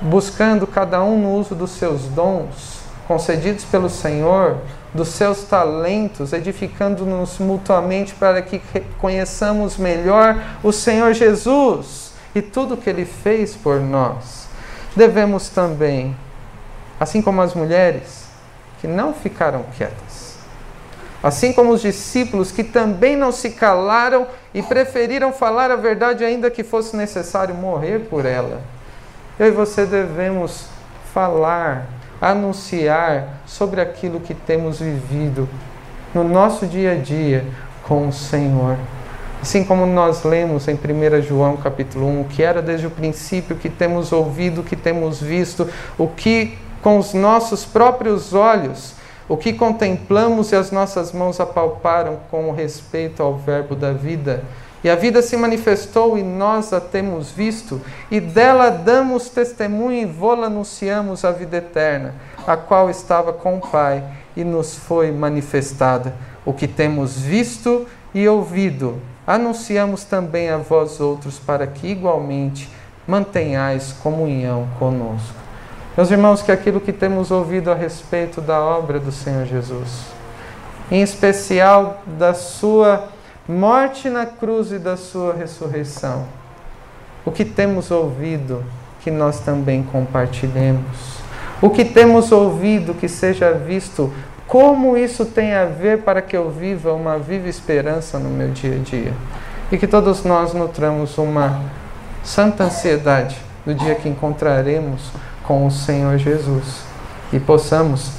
buscando 0.00 0.66
cada 0.66 1.02
um 1.02 1.20
no 1.20 1.34
uso 1.34 1.54
dos 1.54 1.70
seus 1.70 2.02
dons 2.06 2.80
concedidos 3.06 3.64
pelo 3.64 3.88
Senhor, 3.88 4.58
dos 4.94 5.08
seus 5.08 5.42
talentos, 5.42 6.32
edificando-nos 6.32 7.38
mutuamente 7.38 8.14
para 8.14 8.40
que 8.40 8.60
conheçamos 8.98 9.76
melhor 9.76 10.40
o 10.62 10.70
Senhor 10.70 11.12
Jesus 11.12 12.12
e 12.34 12.40
tudo 12.40 12.76
que 12.76 12.88
ele 12.88 13.04
fez 13.04 13.56
por 13.56 13.80
nós. 13.80 14.48
Devemos 14.94 15.48
também, 15.48 16.16
assim 17.00 17.20
como 17.20 17.42
as 17.42 17.54
mulheres 17.54 18.28
que 18.80 18.86
não 18.86 19.12
ficaram 19.12 19.64
quietas, 19.76 20.19
Assim 21.22 21.52
como 21.52 21.72
os 21.72 21.82
discípulos 21.82 22.50
que 22.50 22.64
também 22.64 23.14
não 23.14 23.30
se 23.30 23.50
calaram 23.50 24.26
e 24.54 24.62
preferiram 24.62 25.32
falar 25.32 25.70
a 25.70 25.76
verdade, 25.76 26.24
ainda 26.24 26.50
que 26.50 26.64
fosse 26.64 26.96
necessário 26.96 27.54
morrer 27.54 28.06
por 28.08 28.24
ela. 28.24 28.62
Eu 29.38 29.48
e 29.48 29.50
você 29.50 29.84
devemos 29.84 30.66
falar, 31.12 31.86
anunciar 32.20 33.40
sobre 33.46 33.80
aquilo 33.80 34.20
que 34.20 34.32
temos 34.34 34.80
vivido 34.80 35.48
no 36.14 36.24
nosso 36.24 36.66
dia 36.66 36.92
a 36.92 36.96
dia 36.96 37.44
com 37.82 38.08
o 38.08 38.12
Senhor. 38.12 38.76
Assim 39.42 39.64
como 39.64 39.86
nós 39.86 40.22
lemos 40.24 40.68
em 40.68 40.74
1 40.74 41.22
João 41.22 41.56
capítulo 41.56 42.06
1, 42.20 42.24
que 42.24 42.42
era 42.42 42.60
desde 42.60 42.86
o 42.86 42.90
princípio, 42.90 43.56
que 43.56 43.70
temos 43.70 44.12
ouvido, 44.12 44.62
que 44.62 44.76
temos 44.76 45.20
visto, 45.20 45.68
o 45.98 46.06
que 46.06 46.58
com 46.82 46.98
os 46.98 47.14
nossos 47.14 47.64
próprios 47.64 48.32
olhos 48.34 48.94
o 49.30 49.36
que 49.36 49.52
contemplamos 49.52 50.50
e 50.50 50.56
as 50.56 50.72
nossas 50.72 51.12
mãos 51.12 51.38
apalparam 51.38 52.18
com 52.32 52.50
respeito 52.50 53.22
ao 53.22 53.36
Verbo 53.36 53.76
da 53.76 53.92
vida. 53.92 54.42
E 54.82 54.90
a 54.90 54.96
vida 54.96 55.22
se 55.22 55.36
manifestou 55.36 56.18
e 56.18 56.22
nós 56.24 56.72
a 56.72 56.80
temos 56.80 57.30
visto, 57.30 57.80
e 58.10 58.18
dela 58.18 58.70
damos 58.70 59.28
testemunho 59.28 60.02
e 60.02 60.04
vô-la 60.04 60.48
anunciamos 60.48 61.24
a 61.24 61.30
vida 61.30 61.58
eterna, 61.58 62.12
a 62.44 62.56
qual 62.56 62.90
estava 62.90 63.32
com 63.32 63.58
o 63.58 63.60
Pai 63.60 64.02
e 64.36 64.42
nos 64.42 64.74
foi 64.74 65.12
manifestada. 65.12 66.12
O 66.44 66.52
que 66.52 66.66
temos 66.66 67.16
visto 67.16 67.86
e 68.12 68.26
ouvido, 68.26 69.00
anunciamos 69.24 70.02
também 70.02 70.50
a 70.50 70.56
vós 70.56 70.98
outros, 70.98 71.38
para 71.38 71.68
que 71.68 71.86
igualmente 71.86 72.68
mantenhais 73.06 73.92
comunhão 74.02 74.66
conosco. 74.76 75.49
Meus 75.96 76.10
irmãos, 76.10 76.40
que 76.40 76.52
aquilo 76.52 76.80
que 76.80 76.92
temos 76.92 77.32
ouvido 77.32 77.70
a 77.70 77.74
respeito 77.74 78.40
da 78.40 78.60
obra 78.60 79.00
do 79.00 79.10
Senhor 79.10 79.44
Jesus, 79.44 80.04
em 80.88 81.02
especial 81.02 82.02
da 82.06 82.32
sua 82.32 83.08
morte 83.48 84.08
na 84.08 84.24
cruz 84.24 84.70
e 84.70 84.78
da 84.78 84.96
sua 84.96 85.34
ressurreição, 85.34 86.26
o 87.24 87.32
que 87.32 87.44
temos 87.44 87.90
ouvido, 87.90 88.64
que 89.00 89.10
nós 89.10 89.40
também 89.40 89.82
compartilhemos. 89.82 91.18
O 91.60 91.68
que 91.68 91.84
temos 91.84 92.30
ouvido, 92.30 92.94
que 92.94 93.08
seja 93.08 93.52
visto, 93.52 94.12
como 94.46 94.96
isso 94.96 95.26
tem 95.26 95.54
a 95.54 95.64
ver 95.64 96.02
para 96.02 96.22
que 96.22 96.36
eu 96.36 96.50
viva 96.50 96.92
uma 96.92 97.18
viva 97.18 97.48
esperança 97.48 98.18
no 98.18 98.30
meu 98.30 98.50
dia 98.50 98.76
a 98.76 98.78
dia. 98.78 99.12
E 99.72 99.76
que 99.76 99.86
todos 99.86 100.24
nós 100.24 100.54
nutramos 100.54 101.18
uma 101.18 101.62
santa 102.22 102.64
ansiedade 102.64 103.36
no 103.66 103.74
dia 103.74 103.94
que 103.96 104.08
encontraremos 104.08 105.10
com 105.50 105.66
o 105.66 105.70
Senhor 105.72 106.16
Jesus 106.16 106.84
e 107.32 107.40
possamos 107.40 108.12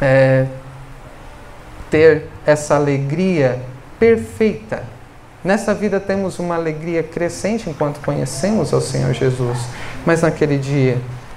é, 0.00 0.46
ter 1.90 2.26
essa 2.46 2.74
alegria 2.74 3.58
perfeita. 4.00 4.82
Nessa 5.44 5.74
vida 5.74 6.00
temos 6.00 6.38
uma 6.38 6.54
alegria 6.54 7.02
crescente 7.02 7.68
enquanto 7.68 8.00
conhecemos 8.00 8.72
ao 8.72 8.80
Senhor 8.80 9.12
Jesus, 9.12 9.58
mas 10.06 10.22
naquele 10.22 10.56
dia 10.56 10.96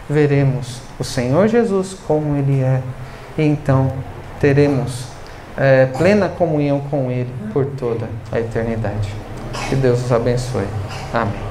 veremos 0.10 0.80
o 0.98 1.04
Senhor 1.04 1.50
Jesus 1.50 1.98
como 2.08 2.38
Ele 2.38 2.62
é 2.62 2.82
e 3.38 3.44
então 3.44 3.92
teremos 4.40 5.08
é, 5.58 5.88
plena 5.88 6.30
comunhão 6.30 6.80
com 6.90 7.12
Ele 7.12 7.34
por 7.52 7.66
toda 7.66 8.08
a 8.32 8.40
eternidade. 8.40 9.14
Que 9.68 9.76
Deus 9.76 10.06
os 10.06 10.12
abençoe. 10.14 10.68
Amém. 11.14 11.47